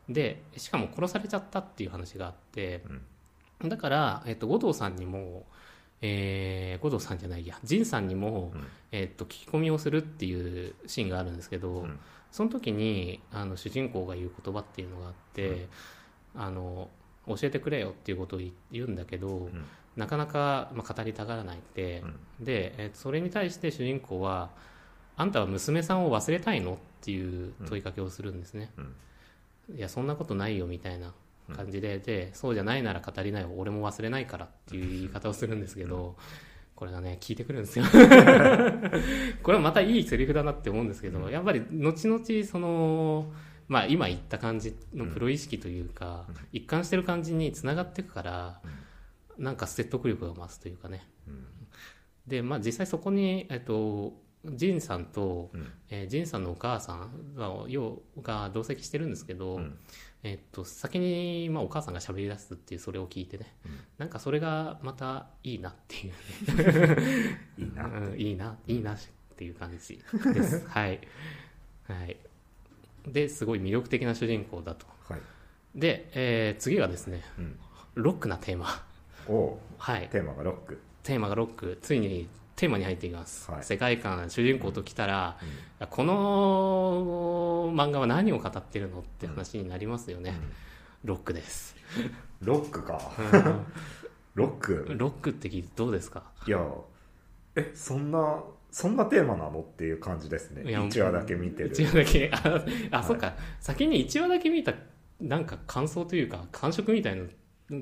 [0.08, 0.14] うん。
[0.14, 2.86] で、しかも殺されちゃったっていう話があって、
[3.62, 3.70] うん。
[3.70, 5.44] だから、えっと、五道さんにも、
[6.02, 8.66] えー、五道さんじゃないや、ジンさんにも、うん。
[8.94, 12.00] えっと、聞き込みをするっていうシーンがあるんですけど、うん。
[12.32, 15.68] その時にあの主人公が言う言葉っていうのがあって、
[16.34, 16.90] あの
[17.28, 19.66] 教えてくれよっていうことを言言うんだけど、ん
[19.96, 22.04] なかなか、まあ、語りたがらないって、
[22.40, 24.50] で、えそれに対して主人公は
[25.16, 28.72] 「あんたは娘さんを忘れたいの?」っていう問いかけをするんですね。
[29.76, 31.14] いやそんなことないよみたいな
[31.56, 36.16] 感じで、でそうじゃないなら語りなよ俺も忘れないからっていう言い方をするんですけど、
[36.76, 37.86] これがね聞いてくるんですよ。
[39.44, 43.32] これはまたいいセリフだなって思うんですけど、やっぱり後々その
[43.68, 48.62] まあ今言った感じのプロ意識というか、一貫してる感じにつながっていくから、
[49.38, 51.08] なんか説得力が増すというかね、
[52.28, 54.14] でまあ実際そこにえっと
[54.46, 55.72] ジンさんと、うん。
[55.90, 59.78] えージンさんのお母さんが要が同席してるんですけど、うん。
[60.24, 63.80] えっと先に、まあ、お母さんが喋り出すっていうそれを聞いてね、うん。
[63.98, 66.14] なんかそれがまたいいなっていう
[67.64, 68.98] いいなうん、いいないいなっ
[69.38, 70.68] ていう感じです。
[70.68, 71.00] はい、
[71.84, 72.18] はい、
[73.08, 74.86] ですごい魅力的な主人公だと。
[75.08, 75.22] はい。
[75.76, 77.60] で、えー次がですねうん。
[77.96, 78.86] ロックなテーマ。
[79.28, 80.10] おはい。
[80.10, 80.82] テーマがロック。
[81.04, 81.78] テーマがロック。
[81.82, 83.50] ついにテーマに入っていきます。
[83.52, 85.38] はい世界観、主人公と来たら、
[85.90, 90.36] この漫画は何を語ってるのって話になりますよね。
[91.04, 91.76] ロックです。
[92.42, 93.12] ロックか。
[94.36, 94.86] ロック？
[94.98, 96.24] ロックって聞いてどうですか？
[96.48, 96.60] いや、
[97.56, 100.64] え、そんな、そんなテーマなのっていう感じですね。
[100.70, 101.76] いや1話だけ見てる。
[101.76, 102.32] 1話だけ、
[102.92, 103.36] あ、あそっか。
[103.60, 104.74] 先に1話だけ見た、
[105.20, 107.26] なんか感想というか、感触みたいな、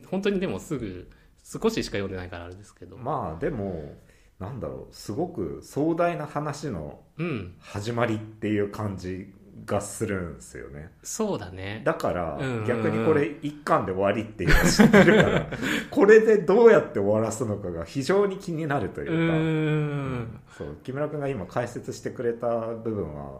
[0.09, 1.09] 本当にでもすぐ、
[1.43, 2.97] 少ししか読んでないからあれですけど。
[2.97, 3.95] まあでも、
[4.39, 7.55] なんだろう、すごく壮大な話のうん。
[7.59, 9.33] 始まりっていう感じ
[9.65, 10.91] がするんですよね。
[11.03, 11.81] そうだね。
[11.85, 15.47] だから逆にこれ一巻で終わりっていうの知ってるから、
[15.91, 20.39] これでどうやって終わらすのかが非常に気になるといううか、ーん。
[20.57, 23.39] そう木村君が今解説してくれた部分は。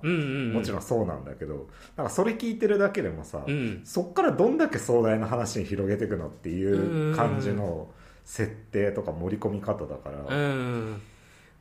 [0.54, 3.82] もちろんそうなんだけど、なんかそれ聞いてるだけでもさ、うん。
[3.84, 7.90] そっからどんだけ壮大な話に広げていくのっていう感じの
[8.24, 11.02] 設定とか盛り込み方だから、うん。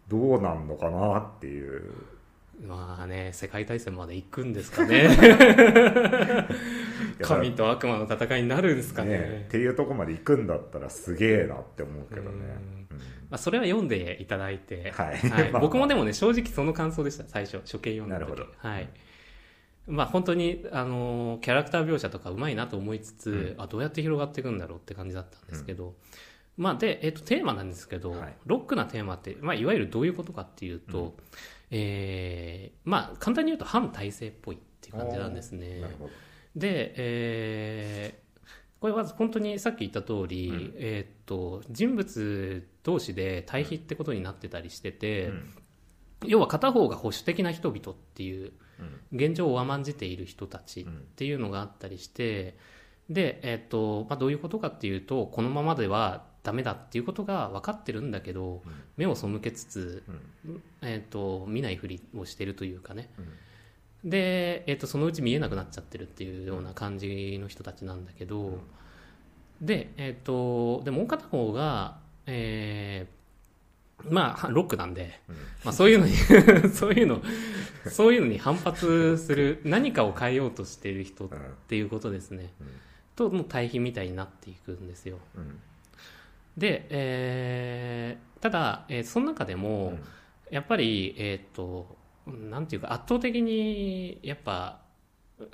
[0.08, 1.82] どうなんのかなっていう。
[2.66, 5.08] まあね、世界大戦まで行くんですかね。
[7.22, 9.18] 神と悪魔の戦いになるんですかね。
[9.18, 12.28] ねっていうところまで行くんだったらすげえなって思うけどね。
[12.90, 12.98] うん。
[13.30, 15.18] まあ、それは読んでいただいて、はい。
[15.52, 18.30] まあ僕もでもね、正直その感想でした、最初、初見読んだ時。
[18.30, 18.68] なるほど。
[18.68, 18.88] はい。
[19.86, 25.94] まあ本当に、あのーキャラクター描写とかうまいなと思いつつ、あ、どうやって広がっていくんだろうって感じだったんですけど、
[26.56, 28.34] まあで、えっ、と、テーマなんですけど、はい。
[28.46, 31.16] ロックなテーマって、まあいわゆるどういうことかっていうと、
[31.70, 35.82] えーまあ簡単に言うと反体制っぽいっていう感じなんですね。
[36.56, 38.30] で、えー
[38.80, 40.74] これは本当にさっき言った通り、うん。
[40.76, 45.54] えーっと人物同士で対比ってことになってたりしてて、うん。
[46.26, 49.18] 要は片方が保守的な人々っていううん。
[49.18, 50.84] 現状を甘んじている人たちっ
[51.16, 52.56] ていうのがあったりして
[53.10, 58.72] で、えーっとまあ、どういうことかっていうとこのままではダメだっていうことが分かってるんだけどうん。
[58.96, 60.02] 目を背けつつ、
[60.46, 60.62] うん。
[60.82, 63.10] えーっと見ないふりをしてるというかね。
[64.04, 64.10] うん。
[64.10, 68.58] で、えっとそのうち見えなくなっちゃってるっていうような感じの人たちなんだけど、
[69.60, 73.20] で、えっとでもう片方が、えー
[74.08, 75.34] まあロックなんで、うん。
[75.36, 76.14] まあ、そういうのに
[76.72, 77.22] そういうの
[77.86, 81.28] そういうのに反発する何かを変えようとしている人っ
[81.68, 82.66] ていうことですね、うん。
[83.16, 85.18] との対比みたいになっていくんですよ。
[85.36, 85.60] うん
[86.56, 89.98] で、えーただ、えーその中でも、
[90.50, 94.82] やっぱり、えっ、と、なんていうか、圧倒的に、やっぱ、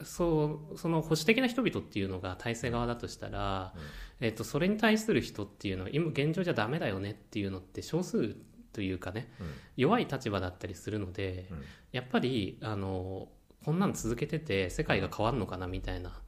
[0.05, 3.75] そう、その保守的な人々っていうのが体制側だとしたら、
[4.21, 8.37] えっ、と、それに対する人っていうのは、今現状じゃダメだよねっていうのって少数
[8.73, 9.47] というかね、うん。
[9.77, 11.63] 弱い立場だったりするので、うん。
[11.93, 13.29] やっぱり、あの、
[13.65, 16.21] こんなの続けてて世界が変わるのかなみたいな、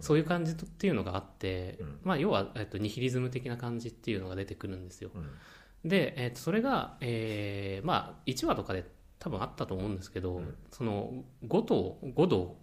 [0.00, 1.98] そういう感じっていうのがあって、うん。
[2.02, 5.10] まあ、要は、えっと、ニヒリズム的な感じっていうのが出てくるんですよ。
[5.14, 5.88] うん。
[5.88, 8.84] で、えーとそれが、えーまあ、1話とかで
[9.18, 10.54] 多分あったと思うんですけど、うん。
[10.70, 12.56] その五道五道、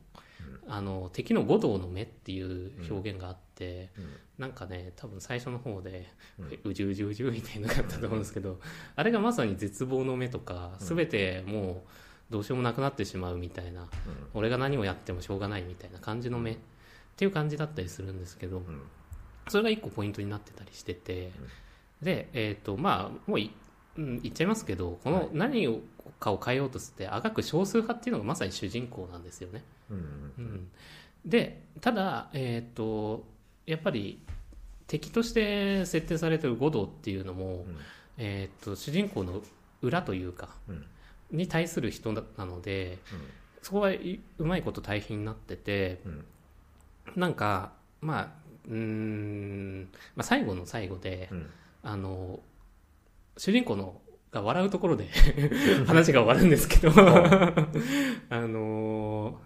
[0.67, 4.09] あの敵の五道の目っていう表現があって、うん。
[4.37, 6.07] なんかね多分最初の方で、
[6.39, 6.71] うん。
[6.71, 8.59] うじゅうじゅうじゅうみたいなのがあったと思うんですけど、
[8.95, 10.87] あれがまさに絶望の目とかうん。
[10.87, 13.87] 全てもうどうしようもなくなってしまうみたいな、
[14.33, 16.57] 俺が何をやってもしょうがないみたいな感じの目
[17.21, 18.81] っていう感じだったりするんですけど、うん。
[19.47, 21.31] それが一個ポイントになってたりしてて、
[22.01, 23.51] で、えっ、と、まあ、もうい、
[23.95, 25.81] うん、言っちゃいますけど、この何を
[26.19, 29.63] かを変えようとして、あがく少数派っていうのがまさに主人公なんですよね。
[29.91, 30.67] うんうん、
[31.23, 33.23] で、ただ、えっ、と、
[33.67, 34.19] やっぱり、
[34.87, 37.77] 敵として設定されてる五道っていうのも、うん。
[38.17, 39.43] えっ、と、主人公の
[39.83, 40.85] 裏というか、うん。
[41.29, 42.97] に対する人なので、
[43.61, 46.25] そこはい、うまいこと対比になってて、うん
[47.15, 51.49] なんか、まあ、うーん、まあ、最後の最後で、うん。
[51.83, 52.39] あの、
[53.37, 55.09] 主人公のが笑うところで
[55.87, 56.91] 話が終わるんですけど、
[58.29, 59.41] あの、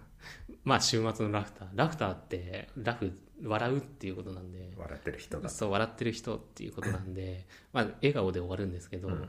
[0.64, 1.68] まあ、週末のラフター。
[1.74, 9.28] ラフターって、ラフ、笑うっていうことなんで、笑ってる人だそう、笑ってる人っていうことなんで、まあ、笑顔で終わるんですけど、うん。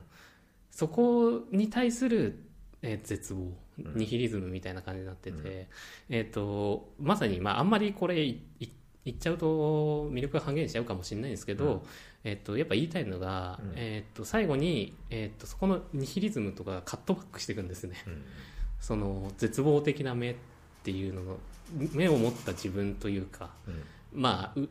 [0.72, 2.44] そこに対する、
[2.88, 3.94] えー絶望、うん。
[3.96, 5.68] ニヒリズムみたいな感じになってて、
[6.10, 6.16] うん。
[6.16, 8.72] えっ、と、まさに、まあ、あんまりこれいい
[9.06, 11.82] 言っちゃうと魅力が半減しちゃうかもしれないんですけど、うん。
[12.24, 13.74] えっ、と、やっぱ言いたいのが、うん。
[13.76, 17.96] えっ、と、最後に、えっ、と、そこのニヒリズムとかがカットバックしていくんですね。
[18.08, 18.24] うん。
[18.80, 20.36] その、絶望的な目っ
[20.84, 21.38] ていうのの、
[21.94, 23.84] 目を持った自分というか、うん。
[24.22, 24.68] まあ、う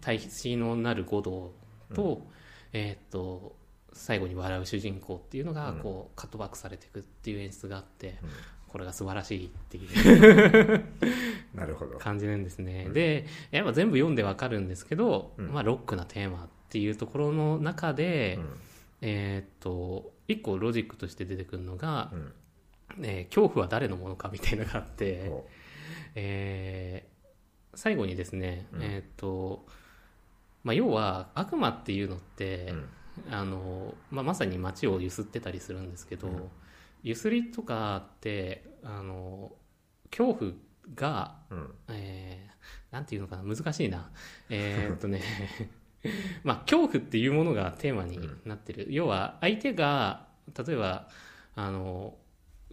[0.00, 1.52] 対比のなる五道
[1.94, 2.26] と、
[2.72, 3.56] えーっと、
[3.92, 5.78] 最後に笑う主人公っていうのが、うん。
[5.80, 8.28] こう、カットバックされていくっていう演出があって、うん。
[8.68, 10.84] これが素晴らしいっていう
[11.54, 11.98] なるほど。
[11.98, 12.84] 感じなんですね。
[12.86, 12.92] うん。
[12.92, 15.48] で、やっぱ全部読んでわかるんですけど、うん。
[15.52, 18.48] まあロックなテーマっていうところの中で、うん。
[19.02, 22.32] えーっと、一個ロジックとして出てくるのがう、ん。
[23.04, 25.48] えー恐怖は誰のものかみたいなのがあって、ほ
[26.14, 27.10] えー
[27.74, 28.82] 最後にですね、うん。
[28.82, 29.64] えーっと、
[30.64, 32.88] まあ要は悪魔っていうのっうて、うん
[33.30, 36.48] あの、まあまさに街をゆすってたりするんですけど、うん。
[37.02, 39.52] ゆすりとかって、あの、
[40.10, 40.52] 恐怖
[40.94, 41.74] が、うん。
[41.88, 42.50] えー
[42.90, 44.10] なんていうのかな難しいな。
[44.48, 45.22] えーっとね
[46.42, 50.28] まあ恐怖っていうものがテーマになってる、要は相手が
[50.66, 51.08] 例えば
[51.54, 52.16] あの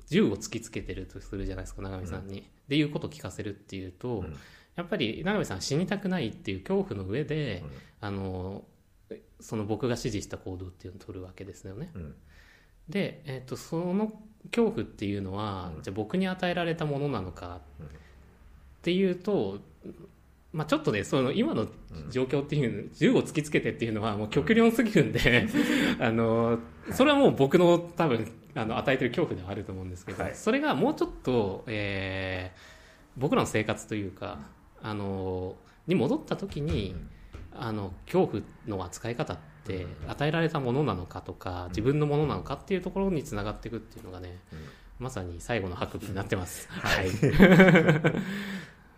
[0.08, 4.36] 銃を突きつけてるとするじゃないですか永見さんに、でいうことを聞かせるっていうと、うん。
[4.76, 7.64] やっぱり永見さん死にたくないっていう恐怖の上で、
[8.00, 8.66] あの
[9.40, 11.92] その僕が指示した行動っていうのを取るわけですよね。
[11.96, 12.16] うん。
[12.90, 14.12] で、えーっとその
[14.52, 15.84] 恐怖っていうのは、うん。
[15.84, 17.86] じゃあ僕に与えられたものなのかうん。
[17.86, 17.90] っ
[18.82, 19.60] ていうと、
[20.54, 21.68] まあ、ちょっとねその今の
[22.10, 25.48] 状況っていう銃を突きつけてっていうのはもう極論すぎるんで
[26.00, 26.60] あの
[26.92, 30.36] それはもう僕の多分あの与えてる恐怖ではあると思うんですけど、はい。
[30.36, 32.78] それがもうちょっと、えー
[33.18, 34.38] 僕らの生活というか
[34.82, 35.56] あの
[35.88, 36.96] に戻った時に
[37.60, 44.38] あの恐怖の扱い方って与えられたものなのかとか自分のものなのかっていうところにつながっていくっていうのがね、
[45.00, 46.68] まさに最後の白部になってます。
[46.70, 47.08] はい。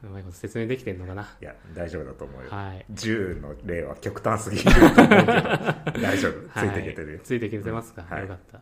[0.02, 1.24] うまいこと説明できてんのかな？
[1.42, 2.50] いや大丈夫だと思うよ。
[2.50, 2.86] はい。
[2.92, 5.10] 銃の例は極端すぎると思うけど
[6.02, 6.60] 大丈夫。
[6.60, 7.14] ついていけてるよ。
[7.16, 8.22] はいついていけてますか、はい。
[8.22, 8.62] よかった。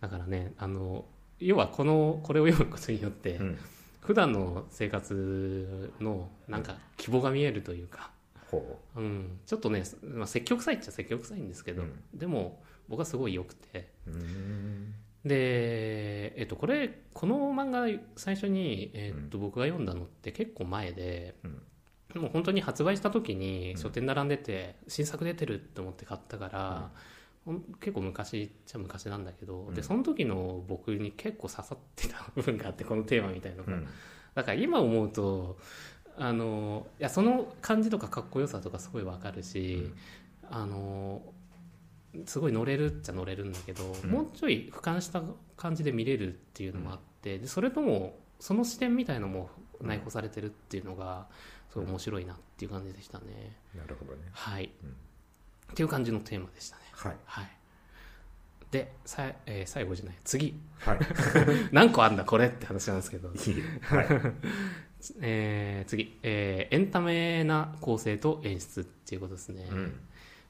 [0.00, 1.04] だからね、あの、
[1.40, 3.58] 要はこの、これを読むことによって、うん。
[4.00, 8.10] 普段の生活のなんか希望が見えるというか、
[8.50, 9.00] ほう。
[9.00, 11.92] ん、ちょっとね、まあ、積極臭いっちゃ積極臭いんですけど、うん。
[12.14, 13.90] でも僕はすごい良くて、
[15.24, 21.62] で、えっと、これ、この漫画最初に、えっと、僕が読んだのって結構前で、うん。
[22.14, 26.90] もう本当に発売した時に書店並んでて、新作出てるって思って買ったから、
[27.80, 29.74] 結構昔っちゃ昔なんだけど、うん。
[29.74, 33.74] で、その時の僕に結構刺さってた部分があって、このテーマみたいなのが。
[33.74, 33.88] うん。
[34.34, 35.58] だから今思うと、
[36.18, 39.90] あの、いや、その感じとかかっこよさとかすごいわかるし、
[40.50, 41.22] あの、
[42.26, 44.10] すごい乗れるっちゃ乗れるんだけど、うん。
[44.10, 45.22] もうちょい俯瞰した
[45.56, 49.50] 感じで見れるっていうのもあって、でそれともその視点みたいのも
[49.80, 51.26] 内包されてるっていうのが
[51.70, 53.56] すごい面白いなっていう感じでしたね。
[53.76, 54.22] なるほどね。
[54.32, 54.90] はい、うん。
[54.90, 54.94] っ
[55.74, 56.82] ていう感じのテーマでしたね。
[56.92, 57.16] はい。
[57.24, 57.50] はい。
[58.70, 60.58] で、さえー最後じゃない、次。
[60.78, 60.98] はい。
[61.72, 63.28] 何個あんだこれって話なんですけど。
[63.28, 63.38] はい
[65.20, 69.66] えー次、えーエンタメな構成と演出っていうことですね。
[69.70, 70.00] うん。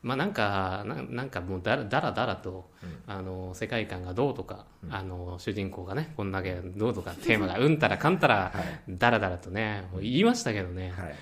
[0.02, 3.12] まあなんか、ななんかもうだらだらだらと、うん。
[3.12, 4.94] あの、世界観がどうとか、うん。
[4.94, 8.96] あの、主人公がね、こんだけどうとか、テーマがうんたらかんたら、はい。
[8.96, 11.14] だらだらとね、もう言いましたけどね、はい。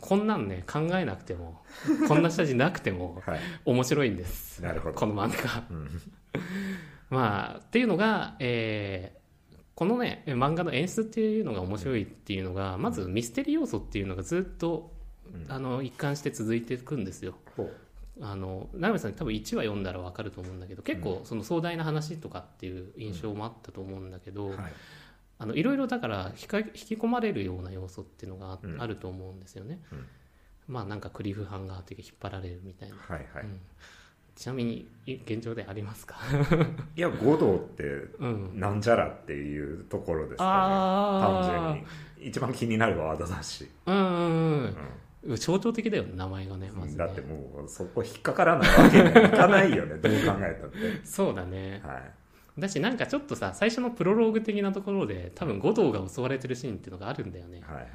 [0.00, 1.62] こんなんね、考えなくても、
[2.08, 3.40] こんな下地なくても、 はい。
[3.64, 4.62] 面白いんです。
[4.62, 4.94] なるほど。
[4.94, 5.62] この漫画。
[5.70, 5.88] うん。
[7.10, 9.23] まあ、っていうのが、えー
[9.74, 14.92] このね、漫画の演出っていうのが面白いっていうのが、まずミステリー要素っていうのがずっと、
[15.32, 15.52] うん。
[15.52, 17.34] あの、一貫して続いていくんですよ。
[18.20, 24.58] あの、長見さん多分1話読んだらわかると思うんだけど、結構その壮大な話とかっていう印象もあったと思うんだけど、はい。
[25.38, 26.46] あの、いろいろだから引き
[26.94, 29.80] 込まれるような要素っていうのがあ,、ると思うんですよね。
[29.90, 30.06] うん。
[30.68, 32.96] まあなんかクリフハンガー的に引っ張られるみたいな。
[32.96, 33.42] はいはい。
[33.42, 33.60] うん
[34.34, 36.16] ちなみに、い現状でありますか？
[36.96, 37.84] いや五道って
[38.18, 38.58] うん。
[38.58, 40.48] なんじゃらっていうところですかね。
[40.50, 41.82] あ単純
[42.22, 42.28] に。
[42.28, 44.64] 一番気になるワードだし、うんうんうん。
[44.64, 44.76] う
[45.24, 45.36] うん。
[45.36, 46.94] 象徴的だよね、名前がね、まず、ね。
[46.94, 46.96] ん。
[46.96, 51.04] だってもうそこ引っかからないわけにはいかないよね どう考えたって。
[51.04, 51.80] そうだね。
[51.84, 51.94] は
[52.56, 52.60] い。
[52.60, 57.60] だし、なんかちょっとさ、最初のプロローグ的なところで、多分、五道が襲われてるシーンっていうのがあるんだよね。
[57.66, 57.86] はいはい。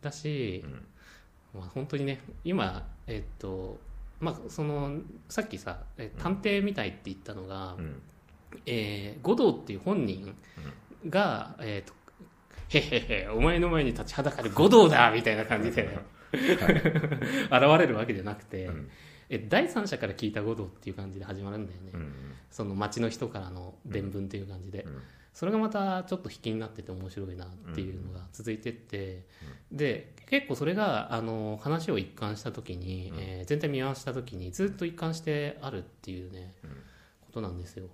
[0.00, 1.60] だしう、ん。
[1.60, 3.78] まあ、本当にね、今、えっと、
[4.20, 8.02] まあ、その、さっきさ、え探偵みたいって言ったのが、うん。
[8.66, 10.34] えー、五道っていう本人
[11.08, 11.94] が、えっと、
[12.68, 15.88] へへへ、お前の前に立ちはだかる五道だみたいな感じで、
[16.32, 16.40] 現
[17.78, 18.90] れるわけじゃなくて、うん。
[19.30, 22.12] え第三者から聞いた五道っていう感じで始まるんだよね、うん
[22.50, 25.02] その町の人からの伝聞っていう感じで、うん
[25.32, 29.26] それがまたちょっと引きになってて面白いなっていうのが続いてって、
[29.72, 33.18] で結構それがあの話を一貫した時に、うん。
[33.18, 36.70] えー全体見回した時にずっと一貫してあるっていうね、うん。
[36.70, 37.86] ことなんですよ、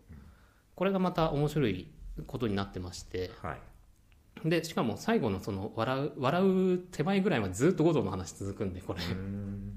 [0.74, 1.88] これがまた面白い
[2.26, 3.30] ことになってまして。
[3.42, 4.48] はい。
[4.48, 9.02] でしかも最後のその笑う笑う手前ぐらいまでずっと五道の話続くんでこれ。
[9.02, 9.76] うん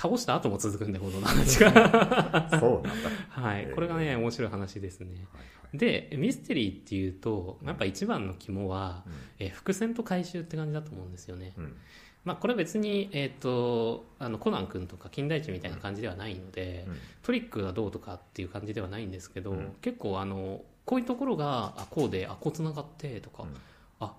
[0.00, 2.48] 倒した後も続くんで、この話が。
[2.58, 3.10] そうなんだ。
[3.28, 3.70] はい。
[3.74, 5.26] これがね、面白い話ですね。
[5.74, 9.04] で、ミステリーっていうと、やっぱ一番の肝は、
[9.38, 11.52] えー伏線と回収って感じだと思うんですよね。
[11.58, 11.76] うん
[12.22, 23.54] まあ、これは別に、えっ、と、あの、コナン君とか金田一みたいな感じではないので、うんトリックがどうとかっていう感じではないんですけど、うん結構あの、こういうところが、あ、こうで、あ、こう繋がって、とか、うん
[24.00, 24.14] あ、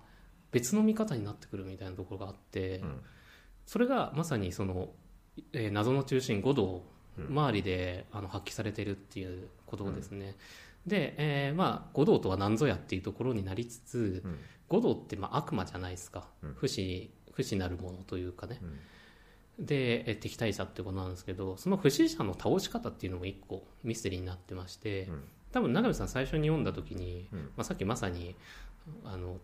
[0.51, 3.01] 別の見方になってくるみたいなところがあって、うん
[3.65, 4.89] それがまさにその、
[5.53, 6.83] えー謎の中心五道
[7.17, 10.35] うん周りであの発揮されてるっていうことですね。
[10.87, 16.27] で、えーまあ五道とは何ぞやっていうところになりつつ、うん五道ってまあ悪魔じゃないですか。
[16.43, 18.59] うん不死不死なるものというかね。
[18.61, 18.79] うん
[19.65, 28.37] で、えー敵対者ってことなんですけど、その不死者の倒し方っていうのも一個ミステリーになってまして、うん多分永見さん最初に読んだ時に、うんまあ、さっきまさに
[29.03, 29.35] あの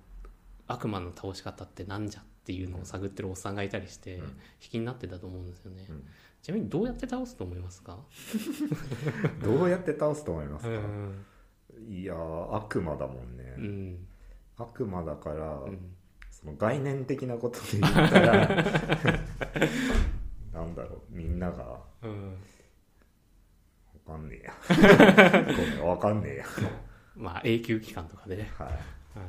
[0.65, 4.25] 悪魔の倒し方ってなんじゃっていうのを探ってるおっさんがいたりして、うん。
[4.25, 4.33] 引
[4.71, 6.03] きになってたと思うんですよね、うん。
[6.41, 7.99] ちなみにどうやって倒すと思いますか、
[9.43, 11.25] どうやって倒すと思いますか、うん。
[11.89, 14.07] いやー悪魔だもんね、うん。
[14.57, 15.95] 悪魔だから、うん。
[16.31, 18.47] その概念的なことで言ったら
[20.53, 22.37] なんだろうみんながわうん。
[24.07, 24.53] かんねえや。
[25.45, 26.45] ごめんわかんねえや。
[27.15, 28.49] まあ永久期間とかでね。
[28.57, 28.67] はい。
[29.15, 29.25] あの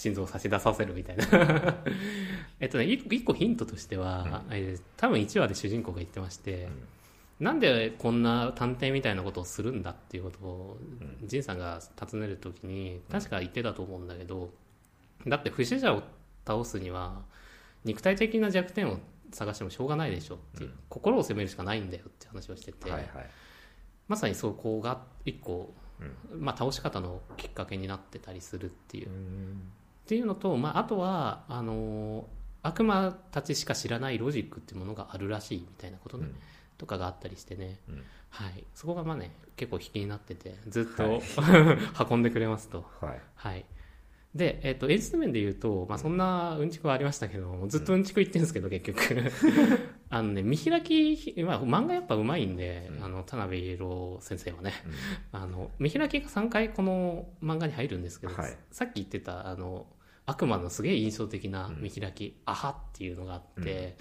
[0.00, 1.26] 心臓を差し出させるみたいな。
[2.58, 6.68] えっとね一個一個ヒントとしては、えー多分1話で主人公が言ってまして、
[7.38, 10.78] なんでこんな探偵みたいなことをするんだっていうことを、
[11.22, 14.52] う仁さんが尋ねるときに確か言ってたと思うんだけど、
[15.26, 16.02] だって不死者を
[16.46, 17.22] 倒すには
[17.84, 18.98] 肉体的な弱点を
[19.32, 20.76] 探してもしょうがないでしょっていう、うん。
[20.88, 23.30] 心を責めるしかないんだよって話をしてて、はいはい。
[24.08, 25.72] まさにそこが一個、
[26.32, 26.42] うん。
[26.42, 29.08] まあ、倒し方のきっかけになってたりするっていう。
[29.08, 29.12] う。
[29.12, 29.72] ん
[30.10, 32.26] っていうのと、まあ、あとはあの
[32.64, 36.34] 悪魔たちしか知らないロジックっていうものがあるらしいみたいなことね、うん。
[36.78, 38.02] とかがあったりしてね、うん。
[38.28, 41.22] はい、そこがまあね結構引きになっててずっと、はい。
[42.10, 42.84] 運んでくれますと。
[43.00, 43.20] はい。
[43.36, 43.64] はい。
[44.34, 49.30] で、えっと演出面で言うと、まあ、そんなうんちくはありましたけどずっとうんちく言ってるんですけど、結局。
[50.10, 53.04] あのね見開き、まあ、漫画やっぱうまいんで、うん。
[53.04, 54.72] あの田辺郎先生はね。
[55.32, 55.40] うん。
[55.40, 58.56] あの見開きが3回この漫画に入るんですけど、はい。
[58.72, 59.86] さっき言ってたあの
[60.30, 63.96] 悪魔のすげえ印象的な見開き、アハっていうのがあって、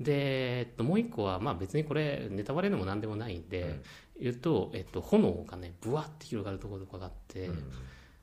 [0.00, 3.80] で、えっと、もう一個は、まあ別にこれネタバレでも何でもないんで、
[4.20, 7.72] 言うと、えっと、炎がねブワって広がるところとかがあって、うん。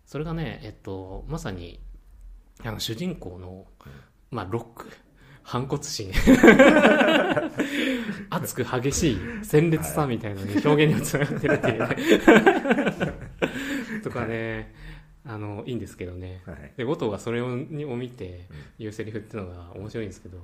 [0.06, 1.80] それがね、えっと、まさに
[2.64, 3.66] あの主人公の、
[4.30, 4.89] まあ、ロック
[5.43, 6.12] 反骨心。
[8.30, 11.80] 熱く激しい鮮烈さみたいな、ね表現にもつながってるっていう。
[11.80, 11.95] ね
[14.04, 14.74] とかね
[15.26, 16.41] あのいいんですけどね。
[16.45, 18.47] はいで後藤がそれをにを見て
[18.80, 20.39] 言うセリフっていうのが面白いんですけど、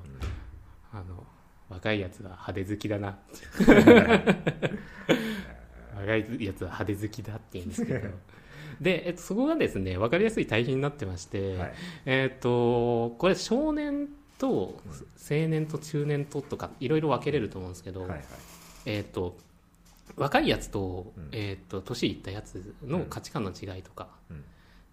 [0.92, 1.26] あの
[1.70, 3.18] 若いやつは派手好きだな
[5.96, 8.10] 若いやつは派手好きだって言うんですけど。
[8.80, 11.74] で、えっと、そこがですね分かりやすい対比になってまして、はい。
[12.06, 14.08] えっとこれ少年
[14.38, 14.80] と
[15.30, 18.22] 青年と中年ととかいろいろ分けれると思うんですけど、はいはい。
[18.86, 19.38] えっと
[20.16, 21.30] 若いやつと,、うん。
[21.32, 24.44] えっと年いったやつの価値観の違いとか、うん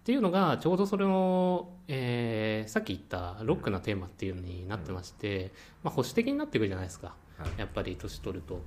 [0.05, 5.51] っていうのがちょうどそれの、えーさっき言ったロックなテーマっていうのになってまして、
[5.83, 7.15] まあ、保守的になってくるじゃないですか。
[7.39, 7.59] はい。
[7.59, 8.61] やっぱり年取ると。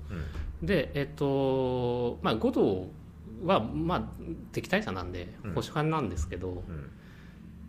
[0.61, 0.67] うん。
[0.67, 2.89] でえっとまあ五道
[3.45, 4.03] はまあ
[4.51, 5.51] 敵対者なんでうん。
[5.51, 6.91] 保守派なんですけど、うん。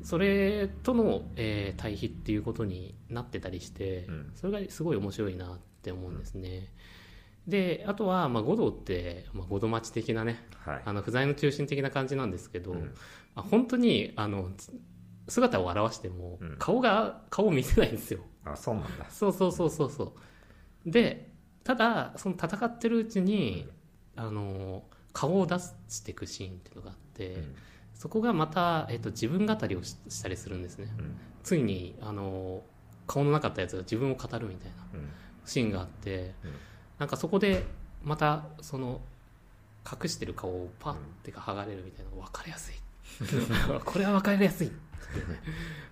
[0.01, 4.31] それとの、えー対比っていうことになってたりして、うん。
[4.33, 6.69] それがすごい面白いなって思うんですね。
[7.47, 10.81] であとは、まあ、五道って、まあ、五道町的なねはい。
[10.85, 12.93] あの不在の中心的な感じなんですけど、うん
[13.39, 14.71] あ本当にあのつ
[15.27, 16.55] 姿を現しても、うん。
[16.57, 18.21] 顔が顔を見せないんですよ。
[18.45, 19.05] あそうなんだ。
[19.09, 20.13] そうそうそうそうそ
[20.85, 20.91] う。
[20.91, 21.29] で
[21.63, 23.67] ただその戦ってるうちに、
[24.15, 24.83] あの
[25.13, 27.55] 顔を出していくシーンっていうのがあって、うん。
[27.93, 30.91] そこがまた、えっと自分語りをししたりするんですね。
[30.97, 31.17] うん。
[31.43, 32.63] ついにあの
[33.05, 35.09] 顔のなかったやつが自分を語るみたいなうん。
[35.45, 36.53] シーンがあって、うん。
[36.97, 37.65] なんかそこで
[38.03, 39.01] またその
[39.85, 42.75] 隠してる顔をパッてか剥がれるみたいな分かりやすい
[43.85, 44.67] これは分かりやすい。
[44.67, 45.39] ってね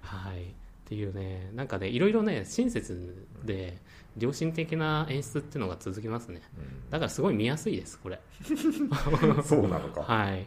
[0.01, 0.43] はい。
[0.43, 0.45] っ
[0.85, 3.77] ていうねなんかねいろいろね親切で
[4.17, 6.41] 良心的な演出っていうのが続きますね。
[6.89, 8.19] だからすごい見やすいですこれ。
[8.49, 8.53] う
[9.39, 10.01] んそうなのか。
[10.07, 10.45] はい。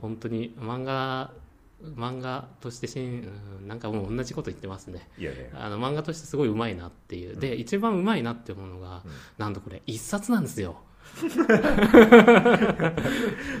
[0.00, 1.32] 本当に漫画
[1.96, 3.28] 漫画としてしん、
[3.60, 5.08] うん、なんかもう同じこと言ってますね。
[5.18, 5.44] いやいや。
[5.54, 7.36] あの漫画としてすごいうまいなっていう。
[7.36, 9.12] で一番うまいなって思うのが、うん。
[9.38, 10.76] なんとこれ一冊なんですよ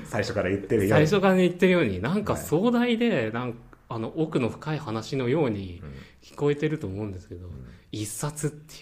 [0.06, 3.54] 最初から言ってるよ最初から言ってるようになんか壮大でなん
[3.88, 5.92] あの奥の深い話のようにうん。
[6.22, 7.50] 聞こえてると思うんですけど、ん。
[7.90, 8.76] 一冊ってい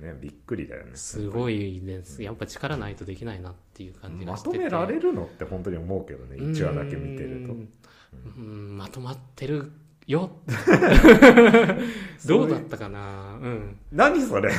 [0.00, 0.12] う。
[0.14, 0.92] ねびっくりだよね。
[0.94, 2.22] すごいです。
[2.22, 4.50] やっぱ力ないとできないなっていう感じがまして。
[4.50, 7.52] てとめられるのって本当に思うけどね1話だけ見てると。
[7.52, 7.68] うん。
[8.38, 9.70] うんまとまってる
[10.06, 10.30] よ。
[12.26, 13.38] どうだったかな。
[13.40, 13.76] うん。
[13.92, 14.50] 何それ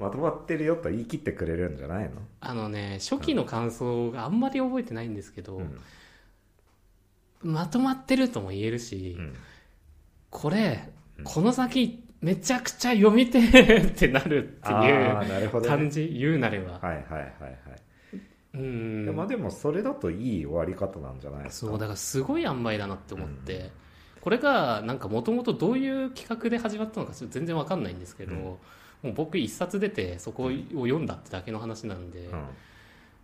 [0.00, 5.78] まとまってるよと言い切ってくれるんじゃないの、あのね初期の感想があんまり覚えてないんですけど、うん。
[7.42, 9.34] まとまってるとも言えるし、うん。
[10.30, 10.88] これ
[11.18, 11.24] うん。
[11.24, 18.20] この先めちゃくちゃ読みてえってなるっていうなるほど、ね、感じ言うなれば、はいはいはいはい、
[18.54, 19.06] うん。
[19.06, 21.70] でまあでもそれだといい終わり方なんじゃないですか？
[21.70, 23.70] そうだからすごい塩梅だなって思って、
[24.20, 28.56] これがなんかもともとどういう企画で始まったのかちょっと全然わかんないんですけど、うん
[29.02, 32.44] もう僕一冊出てそこを読んだってだけの話なんで、うん。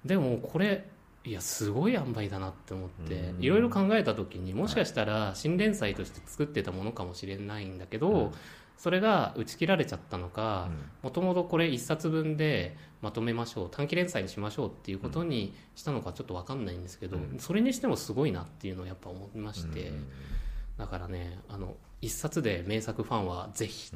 [0.05, 0.85] でもこれ
[1.25, 3.43] いやすごい塩梅だなって思ってうん。
[3.43, 8.33] いろいろ考えた時にもしかしたら新連載として作ってたものかもしれないんだけど、うん。
[8.79, 10.77] それが打ち切られちゃったのかうん。
[11.03, 17.37] もともとこれ一冊分でまとめましょう短期連載にしましょうっていうことにしたのかちょっと分かんないんですけど、うん。
[17.39, 20.07] それにしてもすごいなっていうのをやっぱ思いまして、うん。
[20.79, 23.93] だからねあの一冊で名作ファンはぜひ、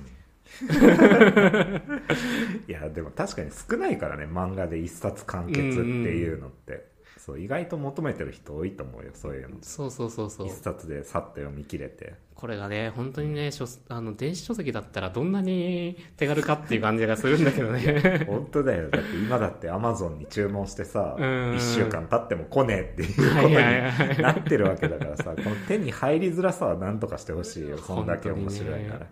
[2.68, 6.90] いやでも確かに少ないからね漫画で一冊完結っていうのって、
[7.20, 9.57] そう意外と求めてる人多いと思うよそういうの。
[9.61, 10.46] そうそうそうそう。
[10.46, 12.14] 一冊でさっと読み切れて。
[12.34, 18.24] これがね本当にね書あの電子書籍だったらどんなに手軽かっていう感じがするんだけどね。
[18.26, 18.88] 本当だよ。
[18.88, 21.24] だって今だってアマゾンに注文してさうん。
[21.57, 27.76] 1週間経っても来ねえっていうことになってるわけだからさこの手に入りづらさは何とかしてほしいよ。
[27.76, 29.07] そんだけ面白いなら、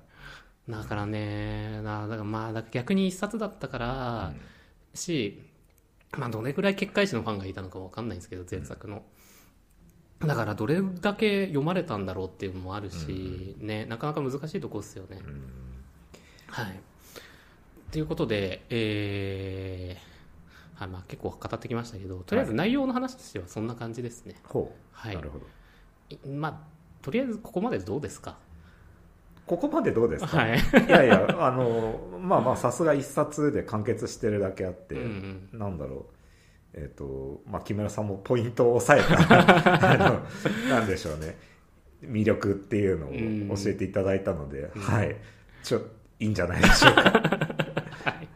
[0.69, 4.33] だからねなだからまあだから逆に一冊だったから、
[4.95, 5.43] し、
[6.17, 9.03] まあ、どれぐらい結界誌のファンがいたのかわかんないんですけど前作の、
[10.21, 15.43] だからどれだけ読まれたんだろうっていうのもあるし、ねなかなか難しいとこですよね、うん。
[16.49, 16.81] はい。
[17.91, 25.15] ということでえーはいまあ、結構語ってきましたけどとりあえず内容の話としてはそんな感じですね、ほう、はい。
[25.15, 25.47] なるほど。
[26.11, 28.37] いまあとりあえずここまでどうですか？
[29.49, 35.59] ここまでどうですか、はい、いやいやあの まあまあさすが一冊で完結してるだけあって、うんうん。
[35.59, 36.15] なんだろう。
[36.75, 41.37] えっ、とまあ木村さんもポイントを押さえた あのなんでしょうね。
[42.05, 43.07] 魅力っていうの
[43.55, 44.83] を教えていただいたので、うん。
[44.83, 45.17] はい。
[45.63, 45.81] ちょ
[46.21, 47.03] いいんじゃないでしょうか。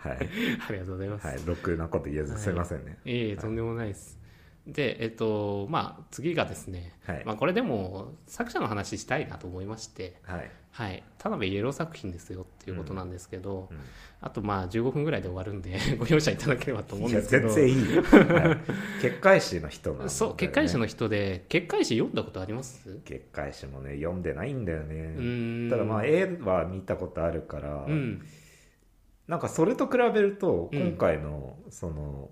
[0.02, 0.28] はい、はい、
[0.68, 4.18] ありがとうございます、はい、ろくなこと言えずすいませんね、いえいえとんでもないです、
[4.66, 7.22] でえっとまあ次がですね、はい。
[7.24, 10.50] まあ、これでも作者の話したいなと思いましてはい。
[10.70, 11.02] はい。
[11.18, 13.78] 田辺イエロー作品ですよっていうことなんですけど、うん。
[14.20, 17.48] あとまあ15分ぐらいで終わるんで ご容赦いただければと思うんですけど。
[17.48, 18.52] 全然いいよ、 は
[19.00, 23.00] い、結界誌の人なんねそう結界誌の人で結界誌読んだことあります？
[23.04, 28.22] 結界誌もね読んでないんだようねただまあ絵は見たことあるから、うん。
[29.26, 30.80] なんかそれと比べるとうん。
[30.90, 32.30] 今回のその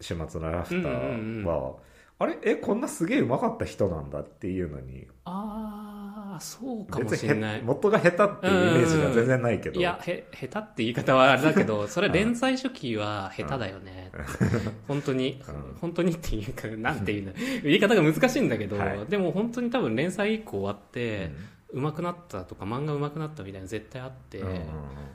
[0.00, 1.74] 週末のラフターは、うんうんうん。
[2.18, 7.58] あれえこんなすげえうまかった人なんだっていうのにああそうかもしれない。
[7.58, 9.78] へ元が下手っていうイメージが全然ないけど。
[9.78, 14.10] いやへ下手って言い方はあれだけど それ連載初期は下手だよね、
[14.88, 15.76] 本当に、うん。
[15.80, 17.32] 本当にっていうかなんていうの
[17.62, 19.06] 言い方が難しいんだけど、はい。
[19.06, 21.32] でも本当に多分連載以降終わって、
[21.72, 24.62] 上手くなったとか漫画上手くなったみたいなの絶対あって、うんうんうん。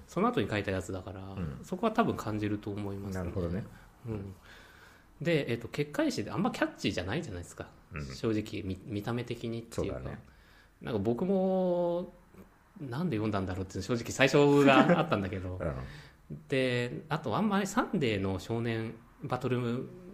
[0.07, 1.59] その後に書いたやつだから、ん。
[1.63, 3.63] そこは多分感じると思います、なるほどね、
[4.07, 4.33] うん、
[5.21, 8.05] で、えっと結界誌であんまキャッチーじゃないじゃないですか、うん。
[8.05, 10.19] 正直見見た目的にっていうかね。
[10.81, 12.13] なんか僕も
[12.79, 15.59] なんで読んだんだろうって正直最初があったんだけど。
[15.61, 15.73] うん。
[16.47, 18.93] であとあんまりサンデーの少年
[19.23, 19.59] バトル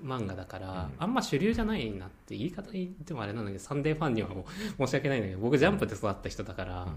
[0.04, 0.92] 漫画だから、うん。
[0.98, 4.46] あんま主流じゃないなって言い方言ってもあれなんだけどサンデーファンにはも
[4.80, 6.88] う申し訳ないんだけど僕ジャンプで育った人だから、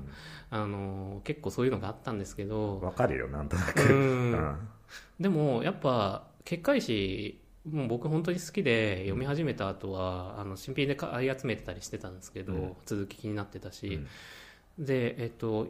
[0.51, 2.81] あの結構そういうのがあったんですけど。
[2.81, 4.57] わかるよなんとなく。
[5.21, 7.39] でもやっぱ結界誌
[7.69, 12.77] もう僕本当に好きで読み始めた後はあの新品で買い集めてたりしてたんですけど、うん。
[12.87, 14.01] 続き気になってたし、
[14.79, 15.69] でえっと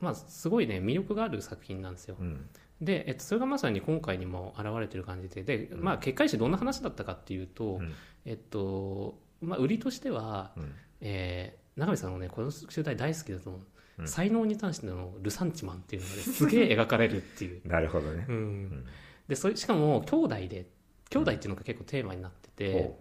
[0.00, 2.16] まあすごいね魅力がある作品なんですよ。
[2.18, 2.48] うん。
[2.80, 7.92] で、えっと、それがまさに今回にも現れてる感じでで、まあ、結界誌どんな話だったかっていうと、うん。
[8.24, 10.72] えっとまあ、売りとしては、うん。
[11.00, 13.62] えー永見さんもねこの集大大好きだと思う、
[14.00, 14.08] うん。
[14.08, 17.60] 才能に関してのルサンチマンっていうのがねすげえ描かれるっていう。
[17.68, 18.26] なるほどね。
[18.28, 18.34] うん。
[18.34, 18.84] うん。
[19.28, 20.66] でそれしかも兄弟で
[21.10, 22.98] 兄弟っていうのが結構テーマになってて、ほ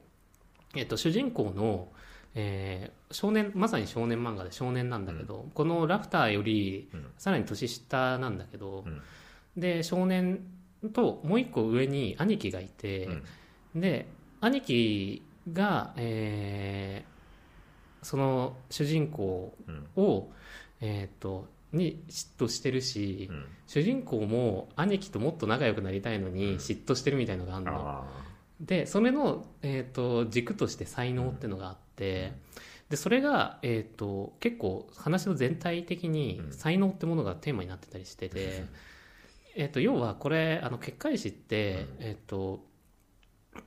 [0.75, 1.89] えっと、主人公の、
[2.35, 7.05] えー少年まさに少年漫画で少年なんだけど、このラフターよりうん。
[7.17, 9.01] さらに年下なんだけど、うん。
[9.57, 10.41] で少年
[10.93, 13.09] ともう一個上に兄貴がいて、
[13.75, 14.05] で
[14.41, 17.09] 兄貴が、えー
[18.05, 19.87] その主人公うん。
[19.97, 20.29] を、
[20.81, 23.45] えー、とに嫉妬してるし、うん。
[23.67, 28.05] 主人公も兄貴ともっと仲良くなりたいのに嫉妬してるみたいのがあるの、あ
[28.59, 32.33] でそれの、えー、と軸として才能っていうのがあって、
[32.89, 36.53] でそれが、えー、と結構話の全体的にうん。
[36.53, 38.65] 才能ってものがテーマになってたりしてて、
[39.55, 42.63] えー、と要はこれあの結界師って、えー、と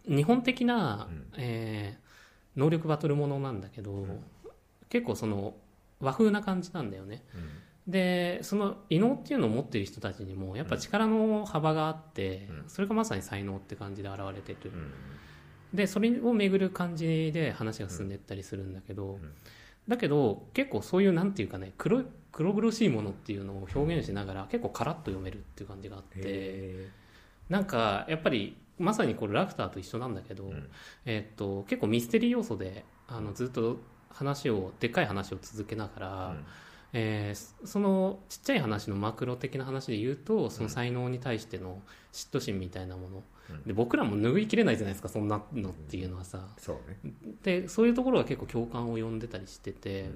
[0.08, 1.26] 日本的な、うん。
[1.36, 2.02] えー
[2.56, 4.06] 能力バトルものなんだけど、
[4.88, 5.54] 結構その
[6.00, 7.22] 和風な感じなんだよね。
[7.34, 7.48] ーうん
[7.86, 12.64] でその異能っていうのを持っている人たちにもやっぱ力の幅があって、うん。
[12.68, 14.92] それがまさに才能って感じで現れてる、うん。
[15.74, 19.20] でそれを巡る感じで話が進んでいったりするんだけど、ん。
[19.88, 26.88] だけど結構そういうなんていうかね黒い黒々しいものっていうのを表現しながら結構カラッと読めるっていう感じがあってへ
[27.48, 30.68] なんかやっぱりまさにこれラフターと一緒なんだけど、うん。
[31.04, 36.44] えっと結構ミステリー要素であのずっと話をでっかい話を続けながら、うん
[36.92, 41.80] えーそのちっちゃい話のマクロ的な話で言うとその才能に対しての
[42.12, 43.62] 嫉妬心みたいなもの、うん。
[43.64, 46.46] で僕らも拭いきれないじゃないですかそんなのっていうのはさ。
[46.58, 46.76] そう
[47.06, 47.12] ね。
[47.42, 50.10] でそういうところが結構共感を呼んでたりしてて、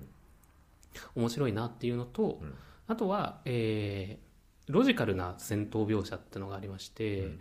[1.14, 2.54] 面白いなっていうのと、うん。
[2.88, 4.26] あとは、えー
[4.68, 7.40] ロジカルな戦闘描写っていうのがありまして、うん。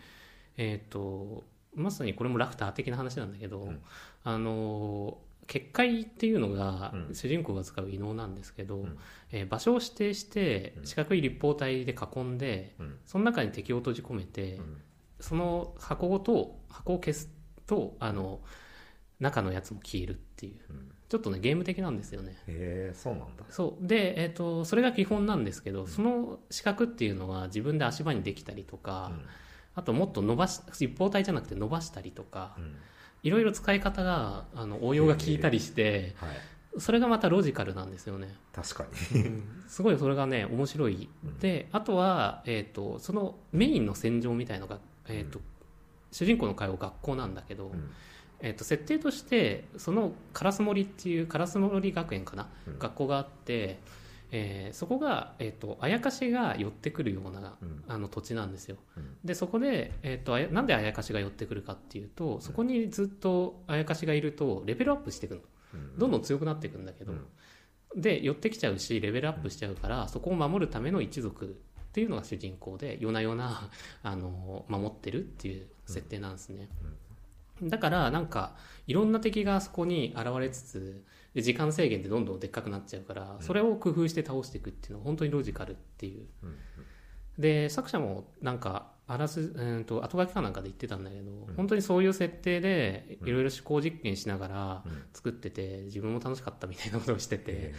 [0.57, 3.81] えっ、とまさにこれもラフター的な話なんだけど、ん。
[4.23, 5.17] あの
[5.47, 7.15] 結界っていうのがうん。
[7.15, 8.97] 主人公が使う異能なんですけど、ん。
[9.31, 10.85] えー場所を指定してうん。
[10.85, 12.97] 四角い立方体で囲んで、うん。
[13.05, 14.81] その中に敵を閉じ込めて、うん。
[15.19, 17.29] その箱ごと箱を消す
[17.65, 18.41] とあの
[19.19, 20.61] 中のやつも消えるっていう。
[20.69, 20.91] うん。
[21.07, 22.35] ちょっとねゲーム的なんですよね。
[22.47, 23.43] へえそうなんだ。
[23.49, 23.87] そう。
[23.87, 29.11] で、えー、とそれが基本なんですけど、その四角っていうのは自分で足場にできたりとか、
[29.75, 32.57] あともっと伸ばし一方体じゃなくて伸ばしたりとか、
[33.25, 36.79] いろいろ使い方があの応用が効いたりして、はい。
[36.79, 38.35] それがまたロジカルなんですよね。
[38.53, 39.41] 確かに。
[39.67, 41.09] すごいそれがね面白い。
[41.41, 45.41] であとは、えー、とそのメインの戦場みたいのが、えーと
[46.11, 47.89] 主人公の会は学校なんだけど、うん。
[48.41, 52.79] えー、と設定としてその烏森っていう烏森学園かな、うん。
[52.79, 53.79] 学校があって、
[54.31, 57.83] えーそこが、えー、とあやかしが寄ってくるような、うん。
[57.87, 58.77] あの土地なんですよ。
[58.97, 59.17] うん。
[59.23, 65.41] でそこで、えー、とあやなんであやかしが寄ってくるかっていうとそこにずっとあやかしがいるとレベルアップしていくの。
[65.73, 65.99] うん。
[65.99, 67.13] どんどん強くなっていくんだけど、
[67.95, 71.47] で寄ってきちゃうしレベルアップしちゃうから、そこを守るための一族っ
[71.95, 73.69] ていうのが主人公で夜な夜な
[74.03, 76.67] あの守ってるっていう設定なんですね、
[77.63, 78.55] だからなんか
[78.85, 81.03] いろんな敵がそこに現れつつ
[81.35, 86.25] で時間制限でどんどんでっかくなっちゃうから、それを工夫して倒していくっていうのは本当にロジカルっていう。
[86.43, 86.55] うん
[87.37, 95.03] で作者もなんかあらす、うん、と後書きかなんかで言ってたんだけど、本当にそういう設定でいろいろ思考実験しながらうん。
[95.13, 97.73] 作ってて自分も楽しかったみたいなことをしてて、へ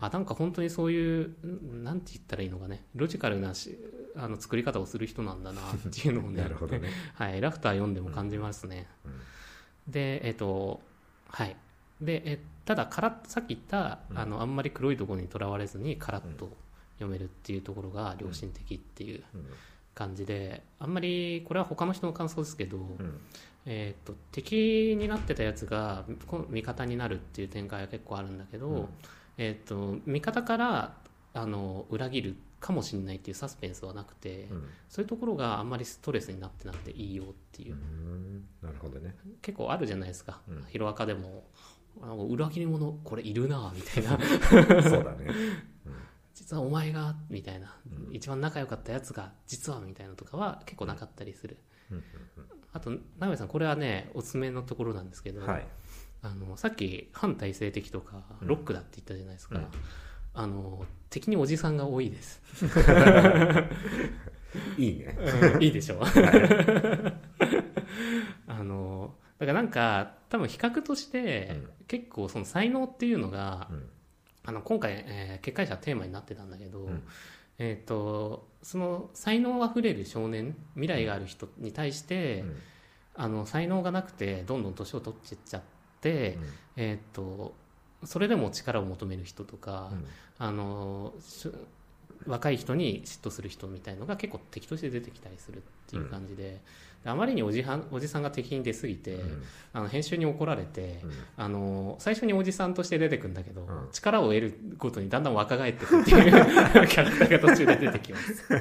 [0.00, 3.78] あなんか本当にそういうんなんて言ったらいいのかねロジカルなし
[4.16, 6.88] あの作り方をする人なんだなっていうのをねえ なるほどね。
[7.14, 8.88] はい、ラフター読んでも感じますね、
[9.86, 10.80] でえっ、と
[11.28, 11.56] はい
[12.00, 14.18] でえただカラッさっき言った、うん。
[14.18, 16.50] あのあんまり黒いところにとらわれずにカラッと
[16.98, 19.46] 読めるっていうところが良心的っていううん。
[19.94, 23.20] 感じであんまりこれは他の人の感想ですけど、うん。
[23.64, 28.88] えー、と敵になってたやつがこ味方になるっていう展開は結構あるんだけど、うん。
[29.38, 30.94] えー、と味方から
[31.34, 34.68] あの裏切るかもしれないっていうサスペンスはなくて、うん。
[34.88, 38.44] そういうところがあんまりストレスになってなくていいよっていうう、ん。
[38.62, 39.14] なるほどね。
[39.40, 40.64] 結構あるじゃないですか、うん。
[40.68, 41.44] ヒロアカでも
[42.02, 44.18] あの裏切り者これいるなみたいな。
[44.82, 45.28] そうだね。
[46.34, 47.74] 実はお前がみたいな、
[48.08, 48.14] うん。
[48.14, 51.56] 一番仲良かったやつが実はみたいなのとかは結構なかったりする、
[51.90, 52.02] うん。
[52.72, 55.66] あと長部さんこれはねおすすめのところなんですけど、はい。
[56.22, 58.48] あのさっき反体制的とかうん。
[58.48, 59.66] ロックだって言ったじゃないですか、うん。
[60.34, 62.42] あの敵におじさんが多いです。
[64.78, 65.16] いいね。
[65.60, 66.02] いいでしょ。
[68.46, 73.88] あのだからなんか多分比較として、結構その才能っていうのが、うん。
[74.48, 77.02] あの今回、えー結界者はテーマになってたんだけど、ん。
[77.58, 82.56] えー、とその才能あふれる少年未来がある人に対して、うん。
[83.18, 85.62] あの才能がなくてどんどん年を取ってっちゃっ
[86.00, 86.38] て、
[86.76, 87.54] えー、と
[88.04, 90.06] それでも力を求める人とか、うん。
[90.38, 91.50] あのし
[92.26, 96.60] 若い人に嫉妬する人みたいのが結構敵として出てきたりするっていう感じで,、で
[97.06, 99.42] あまりにおじはんおじさんが敵に出過ぎて、うん。
[99.72, 101.10] あの編集に怒られて、うん。
[101.36, 103.88] あの最初におじさんとして出てくるんだけど、ん。
[103.92, 106.32] 力を得るごとにだんだん若返ってくっていう
[106.88, 108.48] キャラクターが途中で出てきます。
[108.48, 108.54] こ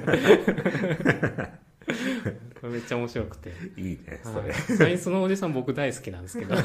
[2.63, 4.47] れめっちゃ面白くて、いいねそはい。
[4.47, 6.55] れ、ちなみにそのおじさん僕大好きなんですけど、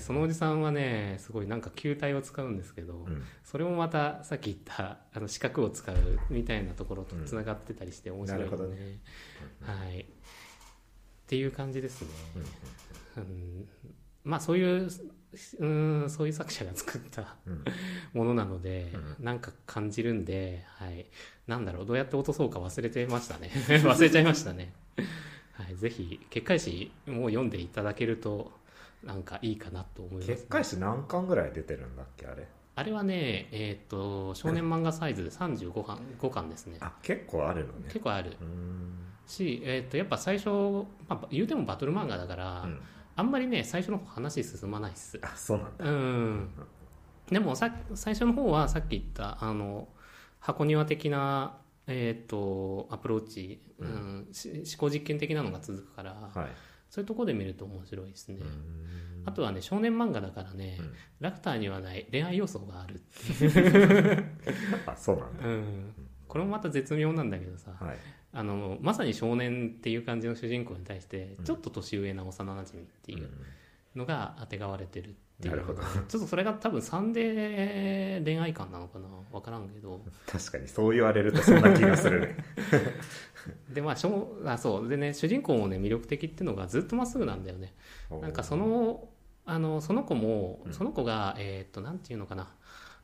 [0.00, 3.22] そのおじさんはねすごいなんか球体を使うんですけど、うん。
[3.44, 5.96] それもまたさっき言ったあの四角を使う
[6.30, 8.98] みたいなところとつながってたりして面白いよなるほどね,、
[9.60, 10.00] はい。
[10.00, 10.04] っ
[11.26, 12.08] ていう感じですね、
[13.16, 13.68] うん
[14.22, 14.90] まあそういう
[15.60, 17.64] うんそういう作者が作ったうん。
[18.12, 21.06] ものなので、なんか感じるんで、はい、
[21.46, 23.50] なんだろうどうやって落とそうか忘れてましたね。
[23.84, 24.72] 忘れちゃいましたね、
[25.52, 28.52] はい、ぜひ結界誌も読んでいただけると
[29.04, 32.46] なんかいいかなと思います、結界誌何巻ぐらい出てるんだっけあれ？
[32.76, 36.78] あれはねえっ、と少年漫画サイズで35巻 5巻ですね。
[36.80, 37.84] あ結構あるのね。
[37.88, 38.30] 結構ある。
[38.40, 38.92] うーん。
[39.26, 40.48] し、えー、とやっぱ最初、
[41.08, 42.80] まあ、言うてもバトル漫画だから、うん。
[43.16, 45.18] あんまりね最初の方話進まないっす。
[45.22, 45.84] あそうなんだ。
[45.84, 46.50] うん。
[47.30, 49.88] でもさ最初の方はさっき言ったあの
[50.38, 56.48] 箱庭的な、えー、とアプローチ、うんし思考実験的なのが続くから、はい
[56.90, 58.38] そういうところで見ると面白いですね、
[59.24, 60.92] あとはね少年漫画だからね、うん。
[61.20, 63.00] ラクターにはない恋愛要素がある、
[64.86, 65.46] あそうなんだ。
[65.46, 65.94] うん、
[66.26, 67.96] これもまた絶妙なんだけどさ、はい。
[68.32, 71.44] あのまさに少年っていう感じの主人公に対してうん。
[71.44, 73.28] ちょっと年上な幼なじみっていう
[73.94, 75.82] のがあてがわれてるっていうなるほど。
[76.08, 80.04] ちょっとそれが多分サンデー恋愛観なのかな分からんけど。
[80.26, 82.36] 確かにそう言われるとそんな気がするね
[83.72, 84.88] でまあしょうあそう。
[84.88, 87.74] でね主人公もね魅力的っていうのがずっとまっすぐなんだよね。
[88.10, 89.08] なんかその
[89.46, 90.72] あのその子もうん。
[90.72, 92.54] その子がえーっとなんていうのかな。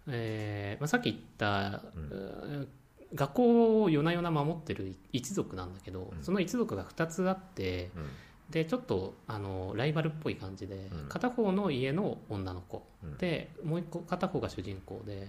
[0.09, 2.63] えーまあ、さっき言った、うん。
[2.63, 2.69] う
[3.15, 6.23] 学校を夜な夜な守ってる一族なんだけど、うん。
[6.23, 8.07] その一族が2つあってうん。
[8.51, 11.09] でちょっとあのライバルっぽい感じで、うん。
[11.09, 13.17] 片方の家の女の子、うん。
[13.19, 15.29] でもう一個片方が主人公で,、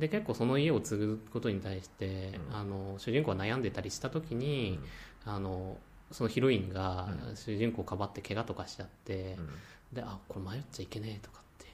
[0.00, 2.56] で結構その家を継ぐことに対して、うん。
[2.56, 4.80] あの主人公が悩んでたりした時に、
[5.24, 5.76] あの
[6.10, 7.36] そのヒロインがうん。
[7.36, 9.48] 主人公をかばって怪我とかしちゃって、うん。
[9.92, 11.66] であこれ迷っちゃいけねえとかって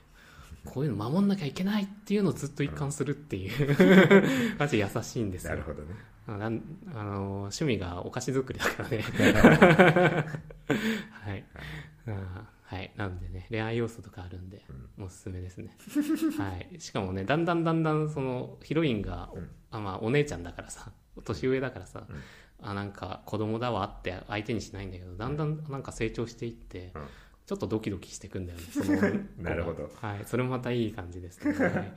[0.64, 5.51] こういうの守んなきゃいけないっていうのをずっと一貫するっていう マジ優しいんですよ。
[5.51, 5.95] なるほどね。
[6.27, 6.61] あなん
[6.93, 9.05] あの趣味がお菓子作りだからね。
[11.24, 11.45] はい。
[12.09, 12.93] あはい。
[12.97, 14.64] なんでね恋愛要素とかあるんで、
[15.01, 15.77] おすすめですね。
[16.39, 16.81] はい。
[16.81, 19.49] しかもねだんだんだんだんそのヒロインが、うん。
[19.71, 20.93] あまあお姉ちゃんだからさ
[21.25, 22.23] 年上だからさ、うん。
[22.61, 27.07] あなんか子供だわって相手にしないんだけどだんだんなんか成長していって、うん。
[27.47, 28.64] ちょっとドキドキしてくんだよね。
[28.71, 29.01] その
[29.39, 29.89] なるほど。
[30.01, 30.25] はい。
[30.25, 31.55] それもまたいい感じですね。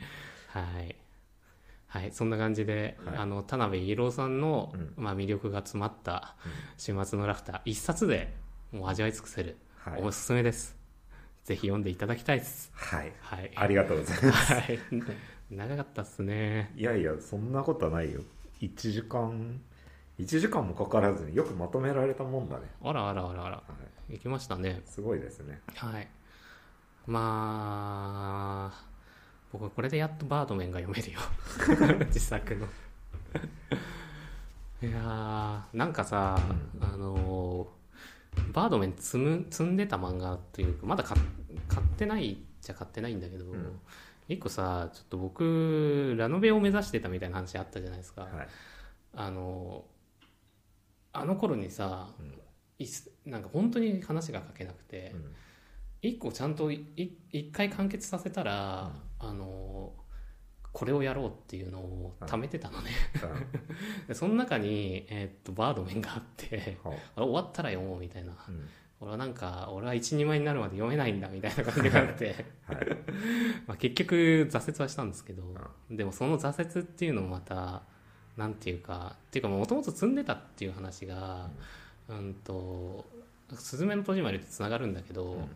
[0.49, 0.95] はい。
[1.87, 2.11] はい。
[2.11, 3.17] そんな感じで、はい。
[3.17, 4.93] あの田辺イエローさんの、うん。
[4.95, 6.35] まあ、魅力が詰まった
[6.77, 8.35] 週末のラフター一冊で
[8.71, 9.57] もう味わい尽くせる、
[9.89, 10.01] はい。
[10.01, 10.77] おすすめです。
[11.43, 12.71] ぜひ読んでいただきたいです。
[12.75, 13.11] はい。
[13.21, 13.51] はい。
[13.55, 14.53] ありがとうございます。
[14.53, 14.79] はい。
[15.49, 16.71] 長かったっすね。
[16.75, 18.21] いやいやそんなことはないよ。
[18.61, 19.59] 1時間
[20.19, 23.55] 1時間もかからずによくまとめられたもんだね、あらあらあらあら。
[23.55, 23.63] は
[24.09, 24.81] い、行きましたね。
[24.85, 25.61] すごいですね。
[25.75, 26.07] はい。
[27.07, 28.85] まあ
[29.51, 31.19] 僕はこれでやっとバードメンが読めるよ。
[32.07, 32.67] 自作の。
[34.81, 36.37] いやーなんかさ、
[36.79, 37.78] あのー
[38.53, 41.17] バードメン積む積んでた漫画というかまだ買
[41.67, 43.79] 買ってないっちゃ買ってないんだけど、ん。
[44.27, 48.47] 一個さちょっと僕ラノベを目指してたみたいな話あったじゃないですか、はい。
[49.15, 49.85] あの
[51.13, 52.39] あの頃にさ、うん。
[53.25, 55.35] なんか本当に話が書けなくて、うん。
[56.01, 59.91] 一個ちゃんと一回完結させたら、あの
[60.71, 62.91] これをやろうっていうのを貯めてたのね、
[64.07, 66.77] で その中に、えーっとバードメンがあって
[67.15, 68.31] あ終わったら読もうみたいな。
[68.33, 68.67] あうん。
[69.01, 72.45] 俺はなんか俺は一人前になるまで読めないんだみたいな感じがあって。
[72.63, 72.77] はい。
[73.65, 74.15] まあ結局
[74.51, 75.43] 挫折はしたんですけど、
[75.89, 77.83] でもその挫折っていうのもまた
[78.35, 81.49] なんていうかっていうかもともと積んでたっていう話が、
[82.09, 83.05] うん、と
[83.55, 85.49] 「すずめの戸締まり」とつながるんだけど、ん。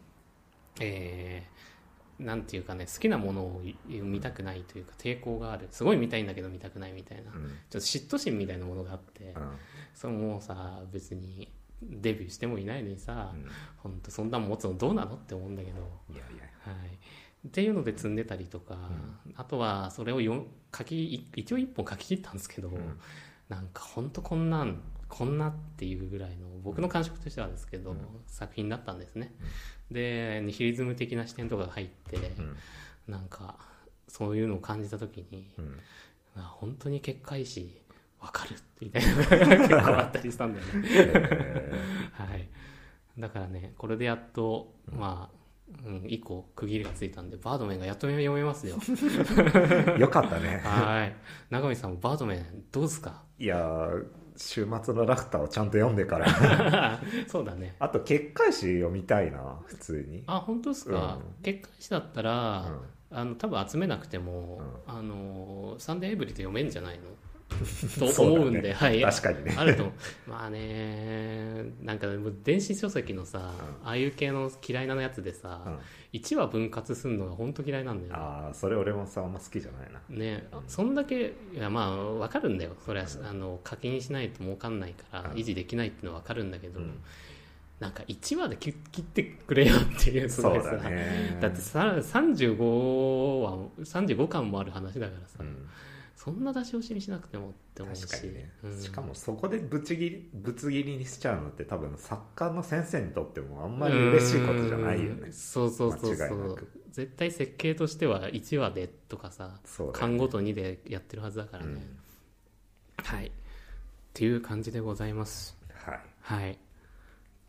[0.80, 1.72] えー
[2.20, 5.68] なんていうかね好きなものを見たくないというか抵抗がある。
[5.72, 9.51] すごい見たいんだけど見たくないみたいな、ちょうんっと嫉妬心みたいなものがあって、うん。
[9.93, 11.51] それもうさ別に
[11.82, 13.47] デビューしてもいないのにさ、うん。
[13.78, 16.89] 本当そんなの持つのどうなのって思うんだけど、いやいやはい、
[17.47, 18.78] っていうので積んでたりとか、
[19.36, 20.45] あとはそれをよ
[20.76, 22.99] 書きい一応一本書き切ったんですけど、ん。
[23.49, 27.97] なんか本当こんなんこんなっていうぐらいの僕の感触としてはですけど、うん。
[28.26, 29.34] 作品だったんですね、
[29.91, 32.55] でニヒリズム的な視点とかが入って、うん。
[33.07, 33.55] なんか
[34.07, 35.79] そういうのを感じた時に、うん。
[36.36, 37.79] あ本当に結界誌
[38.19, 39.15] わかるみたいな
[39.57, 40.88] 結構あったりしたんだよね。
[40.89, 41.71] え
[42.13, 42.47] はい、
[43.19, 45.43] だからねこれでやっと、まあ、
[45.86, 48.77] うん、一個区切りがついたんでバードメンがやっと読めますよ。
[48.77, 50.61] ー よかったね。
[50.63, 51.15] はい。
[51.49, 53.23] 永見さんもバードメンどうですか？
[53.38, 54.05] いやー
[54.36, 56.99] 週末のラフターをちゃんと読んでから。
[57.27, 57.75] そうだね。
[57.79, 60.23] あと結界誌読みたいな普通に。
[60.27, 61.43] あ本当ですか、うん。
[61.43, 62.71] 結界誌だったら、
[63.11, 67.03] あの多分集めなくても、あのサンデーエブリで読めんじゃないの？
[68.16, 69.02] と思うんで、はい。
[69.02, 69.56] 確かにね。
[69.58, 69.91] あると
[70.28, 72.08] まあねなんか
[72.44, 73.52] 電子書籍のさ、
[73.84, 75.80] ああいう系の嫌いなやつでさ、うん。
[76.14, 78.20] 1話分割するのが本当嫌いなんだよね。
[78.20, 80.02] ああそれ俺もさあんま好きじゃないな。
[80.10, 82.76] ね、そんだけいやまあ分かるんだよ。
[82.86, 85.38] それは、あの課金しないと儲かんないからうん。
[85.38, 87.00] 維持できないっていうのは分かるんだけど、うん。
[87.80, 90.72] なんか1話で切切ってくれよっていうすそうごいさ。
[90.78, 91.38] だね。
[91.41, 95.68] だってさ35話35巻もある話だからさ、うん
[96.24, 98.07] そんな出し惜しみしなくてもって思うし。
[98.07, 98.82] 確かにね、うん。
[98.82, 105.24] しかもそこでぶち切りぶつ切りにしちゃうのって多分作家の先生にとってもあんまり嬉しいことじゃないよね。
[105.26, 105.34] うん。
[105.34, 113.03] そうそうそうそう絶対設計としては1話でとかさね巻ごとにでやってるはずだからね、うん。
[113.03, 113.28] はい。
[113.28, 113.32] っ
[114.13, 115.57] ていう感じでございます。
[115.76, 116.57] はい、はい。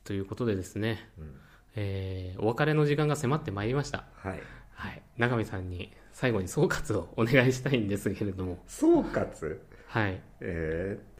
[0.03, 1.37] ということでですね、うん。
[1.77, 4.07] えーお別れの時間が迫ってまいりました。
[4.17, 5.03] はい、はい。
[5.17, 8.59] 永見さんに最後に総括をお願いしたいんですけれども。
[8.67, 9.59] 総括？
[9.89, 10.21] はい。
[10.41, 11.15] えー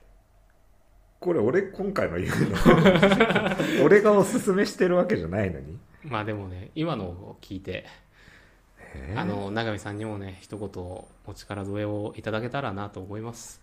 [1.21, 2.57] これ俺今回の言うの？
[3.87, 7.87] 俺がおすすめしてるわけじゃないのに、まあでもね今のを聞いて
[8.95, 9.19] えー？
[9.21, 13.63] あの永見さんにもね一言お力添えをいただけたらなと思います。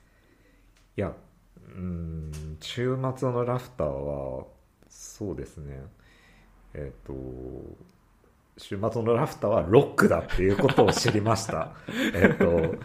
[0.97, 4.45] いやうーん週末のラフターは
[4.89, 5.83] そうですね。
[6.73, 7.13] えっ、と
[8.57, 11.69] 週末のラフターはロックだっていうことを知りました。
[12.13, 12.75] えっと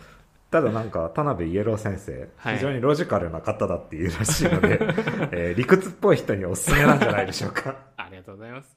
[0.50, 2.56] ただなんか田辺イエロー先生、はい。
[2.56, 4.78] 非常にロジカルな方だっていうらしいので、
[5.32, 7.76] えー理屈っぽい人におすすめなんじゃないでしょうか。
[7.96, 8.76] ありがとうございます